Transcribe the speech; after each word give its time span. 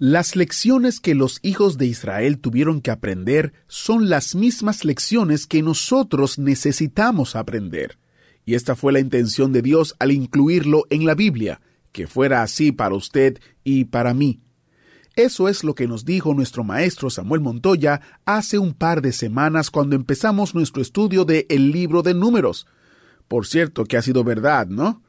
Las 0.00 0.36
lecciones 0.36 1.00
que 1.00 1.16
los 1.16 1.40
hijos 1.42 1.76
de 1.76 1.86
Israel 1.86 2.38
tuvieron 2.38 2.80
que 2.82 2.92
aprender 2.92 3.52
son 3.66 4.08
las 4.08 4.36
mismas 4.36 4.84
lecciones 4.84 5.48
que 5.48 5.60
nosotros 5.60 6.38
necesitamos 6.38 7.34
aprender. 7.34 7.98
Y 8.44 8.54
esta 8.54 8.76
fue 8.76 8.92
la 8.92 9.00
intención 9.00 9.52
de 9.52 9.60
Dios 9.60 9.96
al 9.98 10.12
incluirlo 10.12 10.84
en 10.90 11.04
la 11.04 11.16
Biblia, 11.16 11.60
que 11.90 12.06
fuera 12.06 12.44
así 12.44 12.70
para 12.70 12.94
usted 12.94 13.40
y 13.64 13.86
para 13.86 14.14
mí. 14.14 14.40
Eso 15.16 15.48
es 15.48 15.64
lo 15.64 15.74
que 15.74 15.88
nos 15.88 16.04
dijo 16.04 16.32
nuestro 16.32 16.62
maestro 16.62 17.10
Samuel 17.10 17.40
Montoya 17.40 18.00
hace 18.24 18.56
un 18.56 18.74
par 18.74 19.02
de 19.02 19.10
semanas 19.10 19.68
cuando 19.68 19.96
empezamos 19.96 20.54
nuestro 20.54 20.80
estudio 20.80 21.24
de 21.24 21.44
El 21.48 21.72
libro 21.72 22.02
de 22.02 22.14
números. 22.14 22.68
Por 23.26 23.48
cierto 23.48 23.84
que 23.84 23.96
ha 23.96 24.02
sido 24.02 24.22
verdad, 24.22 24.68
¿no? 24.68 25.02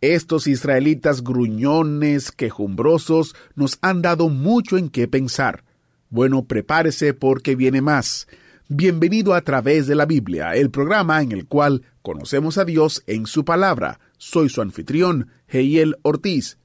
Estos 0.00 0.46
israelitas 0.46 1.24
gruñones, 1.24 2.30
quejumbrosos, 2.30 3.34
nos 3.56 3.78
han 3.82 4.00
dado 4.00 4.28
mucho 4.28 4.78
en 4.78 4.90
qué 4.90 5.08
pensar. 5.08 5.64
Bueno, 6.08 6.44
prepárese 6.44 7.14
porque 7.14 7.56
viene 7.56 7.82
más. 7.82 8.28
Bienvenido 8.68 9.34
a 9.34 9.40
través 9.40 9.88
de 9.88 9.96
la 9.96 10.06
Biblia, 10.06 10.54
el 10.54 10.70
programa 10.70 11.20
en 11.20 11.32
el 11.32 11.46
cual 11.46 11.82
conocemos 12.00 12.58
a 12.58 12.64
Dios 12.64 13.02
en 13.08 13.26
su 13.26 13.44
palabra. 13.44 13.98
Soy 14.18 14.48
su 14.48 14.62
anfitrión, 14.62 15.32
Heiel 15.48 15.96
Ortiz. 16.02 16.58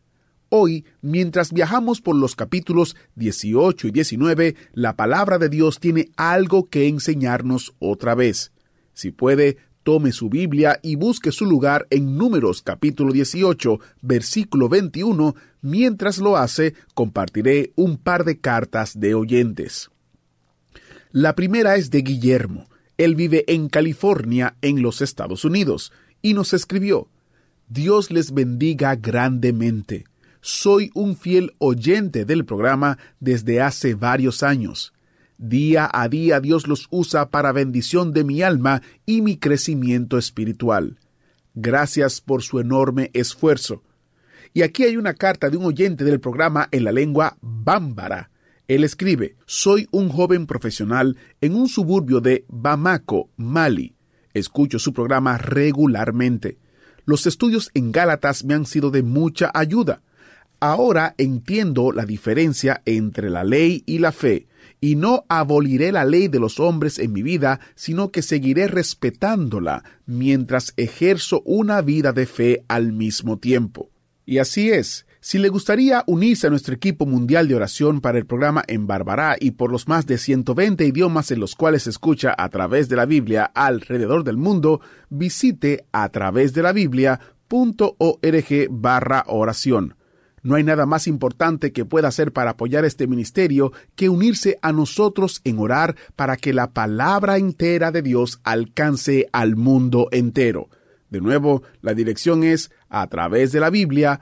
Hoy, 0.50 0.86
mientras 1.02 1.52
viajamos 1.52 2.02
por 2.02 2.16
los 2.16 2.36
capítulos 2.36 2.95
18 3.16 3.88
y 3.88 3.92
19, 3.92 4.56
la 4.73 4.95
palabra 4.95 5.40
de 5.40 5.50
Dios 5.50 5.80
tiene 5.80 6.12
algo 6.18 6.70
que 6.70 6.88
enseñarnos 6.88 7.73
otra 7.80 8.14
vez. 8.14 8.52
Si 8.94 9.09
puede, 9.09 9.58
tome 9.84 10.12
su 10.12 10.30
Biblia 10.30 10.80
y 10.81 10.95
busque 10.95 11.31
su 11.31 11.45
lugar 11.45 11.88
en 11.89 12.17
Números 12.17 12.62
capítulo 12.62 13.12
18, 13.12 13.80
versículo 14.02 14.70
21. 14.70 15.36
Mientras 15.62 16.17
lo 16.17 16.38
hace, 16.38 16.73
compartiré 16.94 17.73
un 17.75 17.98
par 17.98 18.23
de 18.23 18.40
cartas 18.40 19.00
de 19.00 19.14
oyentes. 19.14 19.90
La 21.12 21.36
primera 21.36 21.75
es 21.75 21.92
de 21.92 22.02
Guillermo. 22.02 22.67
Él 22.98 23.16
vive 23.16 23.44
en 23.48 23.70
California, 23.70 24.56
en 24.62 24.81
los 24.81 25.02
Estados 25.02 25.45
Unidos, 25.45 25.92
y 26.22 26.34
nos 26.34 26.53
escribió, 26.53 27.09
Dios 27.68 28.12
les 28.12 28.34
bendiga 28.34 28.95
grandemente. 28.95 30.06
Soy 30.42 30.92
un 30.94 31.16
fiel 31.16 31.53
oyente 31.58 32.25
del 32.25 32.45
programa 32.45 32.97
desde 33.20 33.62
hace 33.62 33.95
varios 33.95 34.44
años. 34.44 34.94
Día 35.38 35.89
a 35.92 36.08
día 36.09 36.39
Dios 36.39 36.67
los 36.67 36.88
usa 36.89 37.30
para 37.30 37.52
bendición 37.52 38.14
de 38.14 38.23
mi 38.23 38.42
alma 38.42 38.81
y 39.06 39.22
mi 39.22 39.38
crecimiento 39.38 40.17
espiritual. 40.17 41.00
Gracias 41.56 42.22
por 42.22 42.42
su 42.42 42.59
enorme 42.59 43.12
esfuerzo. 43.14 43.84
Y 44.53 44.62
aquí 44.62 44.84
hay 44.84 44.98
una 44.98 45.16
carta 45.16 45.50
de 45.50 45.58
un 45.58 45.66
oyente 45.66 46.03
del 46.03 46.20
programa 46.20 46.70
en 46.72 46.84
la 46.84 46.92
lengua 46.92 47.38
bámbara. 47.42 48.30
Él 48.67 48.84
escribe, 48.84 49.36
Soy 49.45 49.88
un 49.92 50.09
joven 50.09 50.45
profesional 50.45 51.17
en 51.42 51.56
un 51.56 51.68
suburbio 51.68 52.22
de 52.22 52.45
Bamako, 52.47 53.30
Mali. 53.36 53.95
Escucho 54.34 54.80
su 54.80 54.94
programa 54.94 55.38
regularmente. 55.38 56.57
Los 57.06 57.25
estudios 57.28 57.69
en 57.74 57.91
Gálatas 57.91 58.46
me 58.46 58.53
han 58.53 58.66
sido 58.66 58.90
de 58.90 59.03
mucha 59.03 59.52
ayuda. 59.53 60.02
Ahora 60.59 61.13
entiendo 61.18 61.91
la 61.91 62.06
diferencia 62.06 62.81
entre 62.86 63.30
la 63.30 63.44
ley 63.44 63.84
y 63.86 64.00
la 64.00 64.12
fe, 64.12 64.47
y 64.83 64.97
no 64.97 65.23
aboliré 65.29 65.94
la 65.94 66.03
ley 66.03 66.27
de 66.27 66.41
los 66.41 66.59
hombres 66.59 66.99
en 66.99 67.13
mi 67.13 67.23
vida, 67.23 67.61
sino 67.73 68.11
que 68.11 68.21
seguiré 68.21 68.67
respetándola 68.67 69.85
mientras 70.05 70.73
ejerzo 70.75 71.41
una 71.45 71.81
vida 71.81 72.11
de 72.11 72.25
fe 72.25 72.66
al 72.67 72.91
mismo 72.91 73.38
tiempo. 73.39 73.91
Y 74.25 74.39
así 74.39 74.71
es. 74.71 75.05
Si 75.21 75.38
le 75.38 75.47
gustaría 75.47 76.03
unirse 76.05 76.47
a 76.47 76.49
nuestro 76.49 76.75
equipo 76.75 77.05
mundial 77.05 77.47
de 77.47 77.55
oración 77.55 78.01
para 78.01 78.17
el 78.17 78.25
programa 78.25 78.61
en 78.67 78.85
Barbará 78.85 79.38
y 79.39 79.51
por 79.51 79.71
los 79.71 79.88
más 79.88 80.05
de 80.05 80.17
120 80.17 80.85
idiomas 80.85 81.31
en 81.31 81.39
los 81.39 81.55
cuales 81.55 81.83
se 81.83 81.89
escucha 81.89 82.35
a 82.38 82.50
través 82.50 82.89
de 82.89 82.97
la 82.97 83.05
Biblia 83.05 83.45
alrededor 83.55 84.25
del 84.25 84.35
mundo, 84.35 84.81
visite 85.09 85.85
a 85.94 86.09
través 86.09 86.53
de 86.53 86.61
la 86.61 86.73
Biblia.org 86.73 88.67
barra 88.69 89.23
oración. 89.27 89.95
No 90.44 90.56
hay 90.56 90.64
nada 90.64 90.86
más 90.86 91.08
importante 91.08 91.72
que 91.72 91.86
pueda 91.86 92.09
hacer 92.09 92.34
para 92.34 92.52
apoyar 92.52 92.84
este 92.84 93.08
ministerio 93.08 93.72
que 93.96 94.09
unirse 94.09 94.59
a 94.62 94.74
nosotros 94.74 95.40
en 95.46 95.58
orar 95.58 95.96
para 96.18 96.36
que 96.36 96.54
la 96.54 96.72
palabra 96.72 97.38
entera 97.38 97.92
de 97.92 98.02
Dios 98.02 98.42
alcance 98.44 99.30
al 99.31 99.56
mundo 99.56 100.09
entero. 100.12 100.70
De 101.09 101.22
nuevo, 101.22 101.64
la 101.81 101.94
dirección 101.94 102.44
es 102.44 102.72
a 102.90 103.08
través 103.08 103.54
de 103.54 103.62
la 103.62 103.70
Biblia.org 103.70 104.22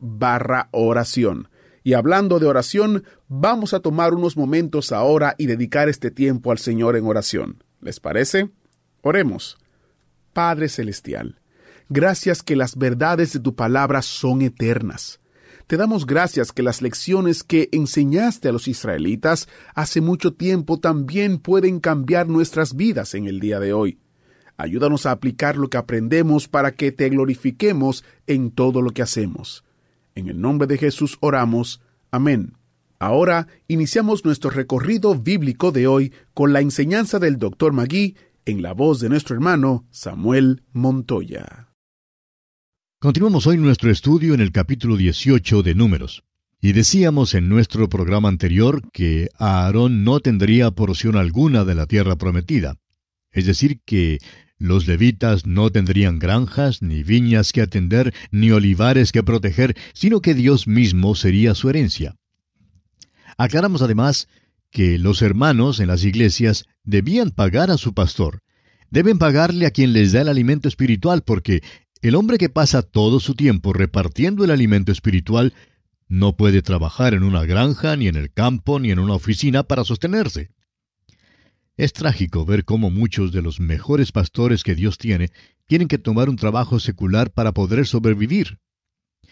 barra 0.00 0.68
oración. 0.72 1.48
Y 1.82 1.94
hablando 1.94 2.38
de 2.38 2.46
oración, 2.46 3.04
vamos 3.28 3.72
a 3.72 3.80
tomar 3.80 4.12
unos 4.12 4.36
momentos 4.36 4.92
ahora 4.92 5.34
y 5.38 5.46
dedicar 5.46 5.88
este 5.88 6.10
tiempo 6.10 6.52
al 6.52 6.58
Señor 6.58 6.96
en 6.96 7.06
oración. 7.06 7.64
¿Les 7.80 8.00
parece? 8.00 8.50
Oremos. 9.00 9.56
Padre 10.34 10.68
Celestial, 10.68 11.40
Gracias 11.90 12.42
que 12.42 12.54
las 12.54 12.76
verdades 12.76 13.32
de 13.32 13.40
tu 13.40 13.54
palabra 13.54 14.02
son 14.02 14.42
eternas. 14.42 15.20
Te 15.66 15.76
damos 15.76 16.06
gracias 16.06 16.52
que 16.52 16.62
las 16.62 16.82
lecciones 16.82 17.42
que 17.42 17.68
enseñaste 17.72 18.48
a 18.48 18.52
los 18.52 18.68
israelitas 18.68 19.48
hace 19.74 20.00
mucho 20.00 20.34
tiempo 20.34 20.78
también 20.78 21.38
pueden 21.38 21.80
cambiar 21.80 22.28
nuestras 22.28 22.74
vidas 22.74 23.14
en 23.14 23.26
el 23.26 23.40
día 23.40 23.58
de 23.60 23.72
hoy. 23.72 23.98
Ayúdanos 24.56 25.06
a 25.06 25.12
aplicar 25.12 25.56
lo 25.56 25.68
que 25.68 25.76
aprendemos 25.76 26.48
para 26.48 26.72
que 26.72 26.90
te 26.90 27.08
glorifiquemos 27.08 28.04
en 28.26 28.50
todo 28.50 28.82
lo 28.82 28.90
que 28.90 29.02
hacemos. 29.02 29.64
En 30.14 30.28
el 30.28 30.40
nombre 30.40 30.66
de 30.66 30.78
Jesús 30.78 31.16
oramos. 31.20 31.80
Amén. 32.10 32.54
Ahora 32.98 33.46
iniciamos 33.68 34.24
nuestro 34.24 34.50
recorrido 34.50 35.14
bíblico 35.14 35.70
de 35.70 35.86
hoy 35.86 36.12
con 36.34 36.52
la 36.52 36.60
enseñanza 36.60 37.18
del 37.18 37.38
Dr. 37.38 37.72
Magui 37.72 38.16
en 38.44 38.62
la 38.62 38.72
voz 38.72 39.00
de 39.00 39.08
nuestro 39.08 39.34
hermano 39.34 39.86
Samuel 39.90 40.62
Montoya. 40.72 41.67
Continuamos 43.00 43.46
hoy 43.46 43.58
nuestro 43.58 43.92
estudio 43.92 44.34
en 44.34 44.40
el 44.40 44.50
capítulo 44.50 44.96
18 44.96 45.62
de 45.62 45.76
Números. 45.76 46.24
Y 46.60 46.72
decíamos 46.72 47.34
en 47.34 47.48
nuestro 47.48 47.88
programa 47.88 48.28
anterior 48.28 48.82
que 48.90 49.28
Aarón 49.38 50.02
no 50.02 50.18
tendría 50.18 50.72
porción 50.72 51.14
alguna 51.14 51.64
de 51.64 51.76
la 51.76 51.86
tierra 51.86 52.16
prometida. 52.16 52.74
Es 53.30 53.46
decir, 53.46 53.78
que 53.84 54.18
los 54.58 54.88
levitas 54.88 55.46
no 55.46 55.70
tendrían 55.70 56.18
granjas, 56.18 56.82
ni 56.82 57.04
viñas 57.04 57.52
que 57.52 57.62
atender, 57.62 58.12
ni 58.32 58.50
olivares 58.50 59.12
que 59.12 59.22
proteger, 59.22 59.76
sino 59.94 60.20
que 60.20 60.34
Dios 60.34 60.66
mismo 60.66 61.14
sería 61.14 61.54
su 61.54 61.70
herencia. 61.70 62.16
Aclaramos 63.36 63.80
además 63.80 64.26
que 64.72 64.98
los 64.98 65.22
hermanos 65.22 65.78
en 65.78 65.86
las 65.86 66.02
iglesias 66.02 66.64
debían 66.82 67.30
pagar 67.30 67.70
a 67.70 67.78
su 67.78 67.94
pastor. 67.94 68.40
Deben 68.90 69.18
pagarle 69.18 69.66
a 69.66 69.70
quien 69.70 69.92
les 69.92 70.12
da 70.12 70.22
el 70.22 70.28
alimento 70.28 70.66
espiritual 70.66 71.22
porque 71.22 71.62
el 72.02 72.14
hombre 72.14 72.38
que 72.38 72.48
pasa 72.48 72.82
todo 72.82 73.20
su 73.20 73.34
tiempo 73.34 73.72
repartiendo 73.72 74.44
el 74.44 74.50
alimento 74.50 74.92
espiritual 74.92 75.52
no 76.08 76.36
puede 76.36 76.62
trabajar 76.62 77.14
en 77.14 77.22
una 77.22 77.44
granja, 77.44 77.96
ni 77.96 78.08
en 78.08 78.16
el 78.16 78.32
campo, 78.32 78.80
ni 78.80 78.90
en 78.90 78.98
una 78.98 79.14
oficina 79.14 79.64
para 79.64 79.84
sostenerse. 79.84 80.50
Es 81.76 81.92
trágico 81.92 82.44
ver 82.44 82.64
cómo 82.64 82.90
muchos 82.90 83.30
de 83.30 83.42
los 83.42 83.60
mejores 83.60 84.10
pastores 84.10 84.62
que 84.62 84.74
Dios 84.74 84.98
tiene 84.98 85.30
tienen 85.66 85.86
que 85.86 85.98
tomar 85.98 86.28
un 86.28 86.36
trabajo 86.36 86.80
secular 86.80 87.30
para 87.30 87.52
poder 87.52 87.86
sobrevivir. 87.86 88.58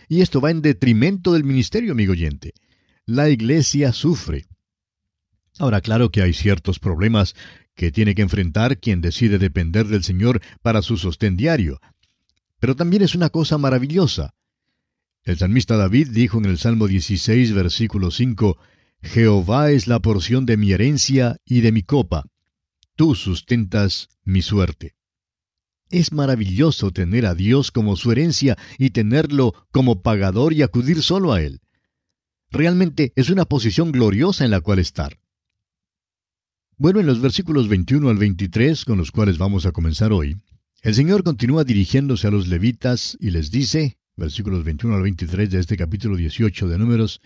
Y 0.08 0.20
esto 0.20 0.40
va 0.40 0.50
en 0.50 0.62
detrimento 0.62 1.32
del 1.32 1.44
ministerio, 1.44 1.92
amigo 1.92 2.12
oyente. 2.12 2.52
La 3.06 3.30
iglesia 3.30 3.92
sufre. 3.92 4.46
Ahora, 5.58 5.80
claro 5.80 6.10
que 6.10 6.22
hay 6.22 6.34
ciertos 6.34 6.78
problemas 6.78 7.34
que 7.74 7.90
tiene 7.90 8.14
que 8.14 8.22
enfrentar 8.22 8.78
quien 8.78 9.00
decide 9.00 9.38
depender 9.38 9.86
del 9.86 10.04
Señor 10.04 10.40
para 10.62 10.82
su 10.82 10.98
sostén 10.98 11.36
diario, 11.36 11.80
pero 12.58 12.76
también 12.76 13.02
es 13.02 13.14
una 13.14 13.30
cosa 13.30 13.58
maravillosa. 13.58 14.34
El 15.22 15.38
salmista 15.38 15.76
David 15.76 16.08
dijo 16.10 16.38
en 16.38 16.44
el 16.44 16.58
Salmo 16.58 16.86
16, 16.86 17.52
versículo 17.52 18.10
5, 18.10 18.56
Jehová 19.02 19.70
es 19.70 19.86
la 19.86 20.00
porción 20.00 20.46
de 20.46 20.56
mi 20.56 20.72
herencia 20.72 21.36
y 21.44 21.60
de 21.60 21.72
mi 21.72 21.82
copa. 21.82 22.24
Tú 22.94 23.14
sustentas 23.14 24.08
mi 24.24 24.42
suerte. 24.42 24.94
Es 25.90 26.12
maravilloso 26.12 26.90
tener 26.90 27.26
a 27.26 27.34
Dios 27.34 27.70
como 27.70 27.96
su 27.96 28.10
herencia 28.10 28.56
y 28.78 28.90
tenerlo 28.90 29.54
como 29.70 30.02
pagador 30.02 30.52
y 30.52 30.62
acudir 30.62 31.02
solo 31.02 31.32
a 31.32 31.42
Él. 31.42 31.60
Realmente 32.50 33.12
es 33.16 33.30
una 33.30 33.44
posición 33.44 33.92
gloriosa 33.92 34.44
en 34.44 34.50
la 34.50 34.60
cual 34.60 34.78
estar. 34.78 35.18
Bueno, 36.78 37.00
en 37.00 37.06
los 37.06 37.20
versículos 37.20 37.68
21 37.68 38.08
al 38.08 38.18
23, 38.18 38.84
con 38.84 38.98
los 38.98 39.10
cuales 39.10 39.38
vamos 39.38 39.66
a 39.66 39.72
comenzar 39.72 40.12
hoy, 40.12 40.36
el 40.86 40.94
Señor 40.94 41.24
continúa 41.24 41.64
dirigiéndose 41.64 42.28
a 42.28 42.30
los 42.30 42.46
levitas 42.46 43.18
y 43.20 43.30
les 43.30 43.50
dice, 43.50 43.98
versículos 44.16 44.62
21 44.62 44.94
al 44.94 45.02
23 45.02 45.50
de 45.50 45.58
este 45.58 45.76
capítulo 45.76 46.14
18 46.14 46.68
de 46.68 46.78
Números, 46.78 47.20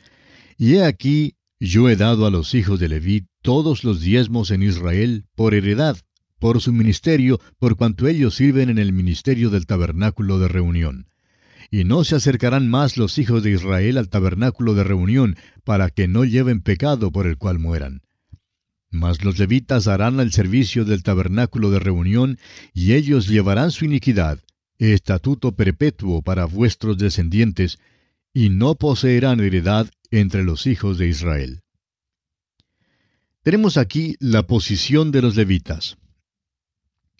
Y 0.56 0.76
he 0.76 0.84
aquí, 0.86 1.34
yo 1.58 1.90
he 1.90 1.96
dado 1.96 2.24
a 2.24 2.30
los 2.30 2.54
hijos 2.54 2.80
de 2.80 2.88
Leví 2.88 3.26
todos 3.42 3.84
los 3.84 4.00
diezmos 4.00 4.50
en 4.50 4.62
Israel 4.62 5.26
por 5.36 5.52
heredad, 5.52 5.98
por 6.38 6.62
su 6.62 6.72
ministerio, 6.72 7.38
por 7.58 7.76
cuanto 7.76 8.08
ellos 8.08 8.36
sirven 8.36 8.70
en 8.70 8.78
el 8.78 8.94
ministerio 8.94 9.50
del 9.50 9.66
tabernáculo 9.66 10.38
de 10.38 10.48
reunión. 10.48 11.08
Y 11.70 11.84
no 11.84 12.02
se 12.04 12.16
acercarán 12.16 12.66
más 12.70 12.96
los 12.96 13.18
hijos 13.18 13.42
de 13.42 13.50
Israel 13.50 13.98
al 13.98 14.08
tabernáculo 14.08 14.72
de 14.72 14.84
reunión, 14.84 15.36
para 15.64 15.90
que 15.90 16.08
no 16.08 16.24
lleven 16.24 16.62
pecado 16.62 17.12
por 17.12 17.26
el 17.26 17.36
cual 17.36 17.58
mueran 17.58 18.00
mas 18.90 19.24
los 19.24 19.38
levitas 19.38 19.86
harán 19.86 20.18
el 20.20 20.32
servicio 20.32 20.84
del 20.84 21.02
tabernáculo 21.02 21.70
de 21.70 21.78
reunión, 21.78 22.38
y 22.74 22.94
ellos 22.94 23.28
llevarán 23.28 23.70
su 23.70 23.84
iniquidad, 23.84 24.40
estatuto 24.78 25.52
perpetuo 25.52 26.22
para 26.22 26.44
vuestros 26.44 26.98
descendientes, 26.98 27.78
y 28.32 28.48
no 28.48 28.74
poseerán 28.74 29.40
heredad 29.40 29.90
entre 30.10 30.42
los 30.44 30.66
hijos 30.66 30.98
de 30.98 31.08
Israel. 31.08 31.60
Tenemos 33.42 33.76
aquí 33.76 34.16
la 34.18 34.46
posición 34.46 35.12
de 35.12 35.22
los 35.22 35.36
levitas. 35.36 35.96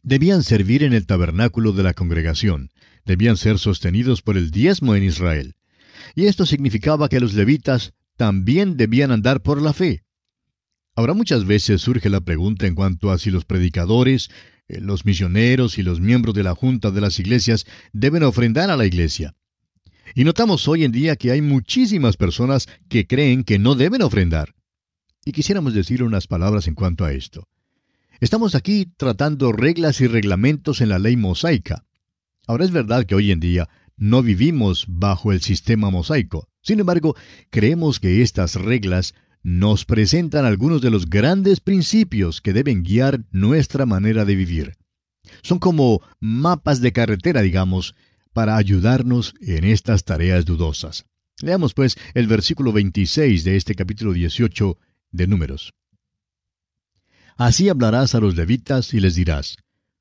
Debían 0.02 0.42
servir 0.42 0.82
en 0.82 0.92
el 0.92 1.06
tabernáculo 1.06 1.72
de 1.72 1.82
la 1.82 1.94
congregación, 1.94 2.70
debían 3.04 3.36
ser 3.36 3.58
sostenidos 3.58 4.22
por 4.22 4.36
el 4.36 4.50
diezmo 4.50 4.94
en 4.94 5.04
Israel. 5.04 5.54
Y 6.14 6.26
esto 6.26 6.46
significaba 6.46 7.08
que 7.08 7.20
los 7.20 7.34
levitas 7.34 7.92
también 8.16 8.76
debían 8.76 9.12
andar 9.12 9.40
por 9.42 9.62
la 9.62 9.72
fe. 9.72 10.02
Ahora 11.00 11.14
muchas 11.14 11.46
veces 11.46 11.80
surge 11.80 12.10
la 12.10 12.20
pregunta 12.20 12.66
en 12.66 12.74
cuanto 12.74 13.10
a 13.10 13.16
si 13.16 13.30
los 13.30 13.46
predicadores, 13.46 14.28
eh, 14.68 14.82
los 14.82 15.06
misioneros 15.06 15.78
y 15.78 15.82
los 15.82 15.98
miembros 15.98 16.34
de 16.34 16.42
la 16.42 16.54
junta 16.54 16.90
de 16.90 17.00
las 17.00 17.18
iglesias 17.18 17.64
deben 17.94 18.22
ofrendar 18.22 18.70
a 18.70 18.76
la 18.76 18.84
iglesia. 18.84 19.34
Y 20.14 20.24
notamos 20.24 20.68
hoy 20.68 20.84
en 20.84 20.92
día 20.92 21.16
que 21.16 21.30
hay 21.30 21.40
muchísimas 21.40 22.18
personas 22.18 22.68
que 22.90 23.06
creen 23.06 23.44
que 23.44 23.58
no 23.58 23.76
deben 23.76 24.02
ofrendar. 24.02 24.54
Y 25.24 25.32
quisiéramos 25.32 25.72
decir 25.72 26.02
unas 26.02 26.26
palabras 26.26 26.68
en 26.68 26.74
cuanto 26.74 27.06
a 27.06 27.14
esto. 27.14 27.48
Estamos 28.20 28.54
aquí 28.54 28.92
tratando 28.98 29.52
reglas 29.52 30.02
y 30.02 30.06
reglamentos 30.06 30.82
en 30.82 30.90
la 30.90 30.98
ley 30.98 31.16
mosaica. 31.16 31.86
Ahora 32.46 32.66
es 32.66 32.72
verdad 32.72 33.06
que 33.06 33.14
hoy 33.14 33.30
en 33.30 33.40
día 33.40 33.70
no 33.96 34.22
vivimos 34.22 34.84
bajo 34.86 35.32
el 35.32 35.40
sistema 35.40 35.88
mosaico. 35.88 36.50
Sin 36.60 36.78
embargo, 36.78 37.16
creemos 37.48 38.00
que 38.00 38.20
estas 38.20 38.56
reglas 38.56 39.14
nos 39.42 39.84
presentan 39.84 40.44
algunos 40.44 40.82
de 40.82 40.90
los 40.90 41.08
grandes 41.08 41.60
principios 41.60 42.40
que 42.40 42.52
deben 42.52 42.82
guiar 42.82 43.24
nuestra 43.30 43.86
manera 43.86 44.24
de 44.24 44.36
vivir. 44.36 44.76
Son 45.42 45.58
como 45.58 46.02
mapas 46.18 46.80
de 46.80 46.92
carretera, 46.92 47.42
digamos, 47.42 47.94
para 48.32 48.56
ayudarnos 48.56 49.34
en 49.40 49.64
estas 49.64 50.04
tareas 50.04 50.44
dudosas. 50.44 51.06
Leamos 51.42 51.74
pues 51.74 51.96
el 52.14 52.26
versículo 52.26 52.72
26 52.72 53.44
de 53.44 53.56
este 53.56 53.74
capítulo 53.74 54.12
18 54.12 54.78
de 55.12 55.26
Números. 55.26 55.72
Así 57.36 57.70
hablarás 57.70 58.14
a 58.14 58.20
los 58.20 58.36
levitas 58.36 58.92
y 58.92 59.00
les 59.00 59.14
dirás, 59.14 59.56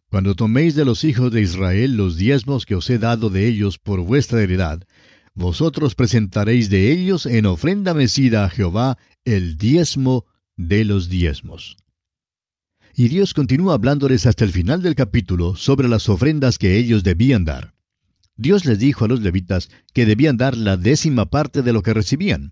Cuando 0.10 0.36
toméis 0.36 0.76
de 0.76 0.84
los 0.84 1.04
hijos 1.06 1.32
de 1.32 1.42
Israel 1.42 1.96
los 1.96 2.18
diezmos 2.18 2.66
que 2.66 2.76
os 2.76 2.90
he 2.90 2.98
dado 2.98 3.30
de 3.30 3.48
ellos 3.48 3.78
por 3.78 4.02
vuestra 4.02 4.42
heredad, 4.42 4.84
vosotros 5.40 5.96
presentaréis 5.96 6.70
de 6.70 6.92
ellos 6.92 7.26
en 7.26 7.46
ofrenda 7.46 7.94
mecida 7.94 8.44
a 8.44 8.50
Jehová 8.50 8.98
el 9.24 9.58
diezmo 9.58 10.26
de 10.58 10.84
los 10.84 11.08
diezmos. 11.08 11.78
Y 12.94 13.08
Dios 13.08 13.34
continúa 13.34 13.76
hablándoles 13.76 14.26
hasta 14.26 14.44
el 14.44 14.52
final 14.52 14.82
del 14.82 14.96
capítulo 14.96 15.56
sobre 15.56 15.88
las 15.88 16.10
ofrendas 16.10 16.58
que 16.58 16.76
ellos 16.76 17.04
debían 17.04 17.46
dar. 17.46 17.74
Dios 18.36 18.66
les 18.66 18.80
dijo 18.80 19.06
a 19.06 19.08
los 19.08 19.22
levitas 19.22 19.70
que 19.94 20.06
debían 20.06 20.36
dar 20.36 20.58
la 20.58 20.76
décima 20.76 21.30
parte 21.30 21.62
de 21.62 21.72
lo 21.72 21.84
que 21.84 21.94
recibían. 21.94 22.52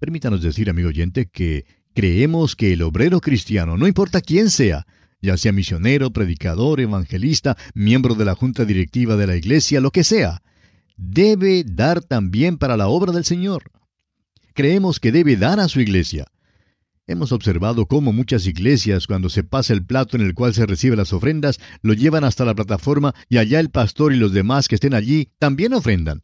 Permítanos 0.00 0.42
decir, 0.42 0.68
amigo 0.68 0.88
oyente, 0.88 1.26
que 1.26 1.64
creemos 1.94 2.56
que 2.56 2.72
el 2.72 2.82
obrero 2.82 3.20
cristiano, 3.20 3.76
no 3.78 3.86
importa 3.86 4.20
quién 4.20 4.50
sea, 4.50 4.84
ya 5.22 5.36
sea 5.36 5.52
misionero, 5.52 6.12
predicador, 6.12 6.80
evangelista, 6.80 7.56
miembro 7.72 8.16
de 8.16 8.24
la 8.24 8.34
junta 8.34 8.64
directiva 8.64 9.16
de 9.16 9.28
la 9.28 9.36
iglesia, 9.36 9.80
lo 9.80 9.92
que 9.92 10.02
sea, 10.02 10.42
debe 10.96 11.64
dar 11.64 12.02
también 12.02 12.58
para 12.58 12.76
la 12.76 12.88
obra 12.88 13.12
del 13.12 13.24
Señor 13.24 13.70
creemos 14.54 15.00
que 15.00 15.12
debe 15.12 15.36
dar 15.36 15.60
a 15.60 15.68
su 15.68 15.80
iglesia. 15.80 16.26
Hemos 17.06 17.32
observado 17.32 17.84
cómo 17.86 18.14
muchas 18.14 18.46
iglesias, 18.46 19.06
cuando 19.06 19.28
se 19.28 19.44
pasa 19.44 19.74
el 19.74 19.84
plato 19.84 20.16
en 20.16 20.22
el 20.22 20.32
cual 20.32 20.54
se 20.54 20.64
reciben 20.64 20.96
las 20.96 21.12
ofrendas, 21.12 21.60
lo 21.82 21.92
llevan 21.92 22.24
hasta 22.24 22.46
la 22.46 22.54
plataforma 22.54 23.14
y 23.28 23.36
allá 23.36 23.60
el 23.60 23.68
pastor 23.68 24.14
y 24.14 24.16
los 24.16 24.32
demás 24.32 24.68
que 24.68 24.76
estén 24.76 24.94
allí 24.94 25.28
también 25.38 25.74
ofrendan. 25.74 26.22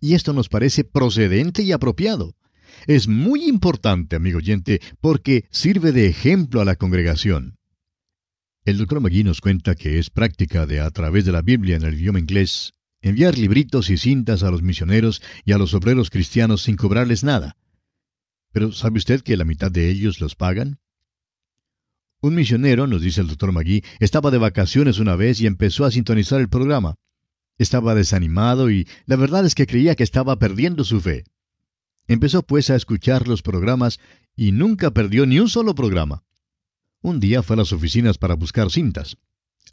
Y 0.00 0.14
esto 0.14 0.32
nos 0.32 0.48
parece 0.48 0.84
procedente 0.84 1.62
y 1.62 1.72
apropiado. 1.72 2.36
Es 2.86 3.08
muy 3.08 3.48
importante, 3.48 4.14
amigo 4.14 4.38
oyente, 4.38 4.80
porque 5.00 5.46
sirve 5.50 5.90
de 5.90 6.06
ejemplo 6.06 6.60
a 6.60 6.64
la 6.64 6.76
congregación. 6.76 7.58
El 8.64 8.78
doctor 8.78 9.00
Magui 9.00 9.24
nos 9.24 9.40
cuenta 9.40 9.74
que 9.74 9.98
es 9.98 10.10
práctica 10.10 10.66
de 10.66 10.78
a 10.80 10.90
través 10.90 11.24
de 11.24 11.32
la 11.32 11.42
Biblia 11.42 11.74
en 11.74 11.82
el 11.82 11.94
idioma 11.94 12.20
inglés 12.20 12.74
enviar 13.02 13.36
libritos 13.36 13.90
y 13.90 13.98
cintas 13.98 14.42
a 14.42 14.50
los 14.50 14.62
misioneros 14.62 15.20
y 15.44 15.52
a 15.52 15.58
los 15.58 15.74
obreros 15.74 16.08
cristianos 16.08 16.62
sin 16.62 16.76
cobrarles 16.76 17.24
nada. 17.24 17.56
Pero 18.52 18.72
¿sabe 18.72 18.98
usted 18.98 19.22
que 19.22 19.36
la 19.36 19.44
mitad 19.44 19.70
de 19.70 19.90
ellos 19.90 20.20
los 20.20 20.34
pagan? 20.34 20.78
Un 22.20 22.36
misionero, 22.36 22.86
nos 22.86 23.02
dice 23.02 23.20
el 23.20 23.26
doctor 23.26 23.50
Magui, 23.50 23.82
estaba 23.98 24.30
de 24.30 24.38
vacaciones 24.38 25.00
una 25.00 25.16
vez 25.16 25.40
y 25.40 25.46
empezó 25.46 25.84
a 25.84 25.90
sintonizar 25.90 26.40
el 26.40 26.48
programa. 26.48 26.94
Estaba 27.58 27.96
desanimado 27.96 28.70
y 28.70 28.86
la 29.06 29.16
verdad 29.16 29.44
es 29.44 29.56
que 29.56 29.66
creía 29.66 29.96
que 29.96 30.04
estaba 30.04 30.38
perdiendo 30.38 30.84
su 30.84 31.00
fe. 31.00 31.24
Empezó 32.06 32.42
pues 32.42 32.70
a 32.70 32.76
escuchar 32.76 33.26
los 33.26 33.42
programas 33.42 33.98
y 34.36 34.52
nunca 34.52 34.92
perdió 34.92 35.26
ni 35.26 35.40
un 35.40 35.48
solo 35.48 35.74
programa. 35.74 36.22
Un 37.00 37.18
día 37.18 37.42
fue 37.42 37.54
a 37.54 37.58
las 37.58 37.72
oficinas 37.72 38.18
para 38.18 38.34
buscar 38.34 38.70
cintas. 38.70 39.18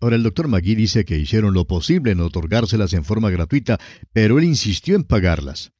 Ahora 0.01 0.15
el 0.15 0.23
doctor 0.23 0.47
Magui 0.47 0.75
dice 0.75 1.03
que 1.03 1.17
hicieron 1.17 1.53
lo 1.53 1.65
posible 1.65 2.11
en 2.11 2.21
otorgárselas 2.21 2.93
en 2.93 3.03
forma 3.03 3.29
gratuita, 3.29 3.79
pero 4.13 4.39
él 4.39 4.45
insistió 4.45 4.95
en 4.95 5.03
pagarlas. 5.03 5.71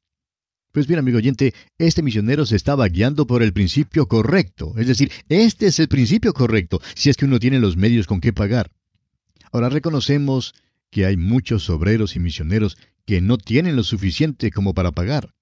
Pues 0.72 0.86
bien, 0.86 1.00
amigo 1.00 1.18
oyente, 1.18 1.52
este 1.78 2.02
misionero 2.02 2.46
se 2.46 2.54
estaba 2.54 2.86
guiando 2.86 3.26
por 3.26 3.42
el 3.42 3.52
principio 3.52 4.06
correcto. 4.06 4.74
Es 4.76 4.86
decir, 4.86 5.10
este 5.28 5.66
es 5.66 5.80
el 5.80 5.88
principio 5.88 6.32
correcto, 6.32 6.80
si 6.94 7.10
es 7.10 7.16
que 7.16 7.24
uno 7.24 7.40
tiene 7.40 7.58
los 7.58 7.76
medios 7.76 8.06
con 8.06 8.20
qué 8.20 8.32
pagar. 8.32 8.70
Ahora 9.50 9.68
reconocemos 9.68 10.54
que 10.90 11.06
hay 11.06 11.16
muchos 11.16 11.68
obreros 11.70 12.14
y 12.14 12.20
misioneros 12.20 12.76
que 13.04 13.20
no 13.20 13.36
tienen 13.38 13.74
lo 13.74 13.82
suficiente 13.82 14.52
como 14.52 14.74
para 14.74 14.92
pagar. 14.92 15.34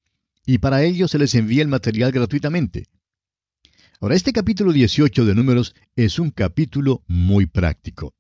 Y 0.47 0.59
para 0.59 0.83
ellos 0.83 1.11
se 1.11 1.19
les 1.19 1.35
envía 1.35 1.61
el 1.61 1.69
material 1.69 2.11
gratuitamente. 2.11 2.87
Ahora, 4.01 4.15
este 4.15 4.33
capítulo 4.33 4.73
18 4.73 5.27
de 5.27 5.35
Números 5.35 5.75
es 5.97 6.19
un 6.19 6.31
capítulo 6.31 7.03
muy 7.07 7.47
práctico. 7.47 8.15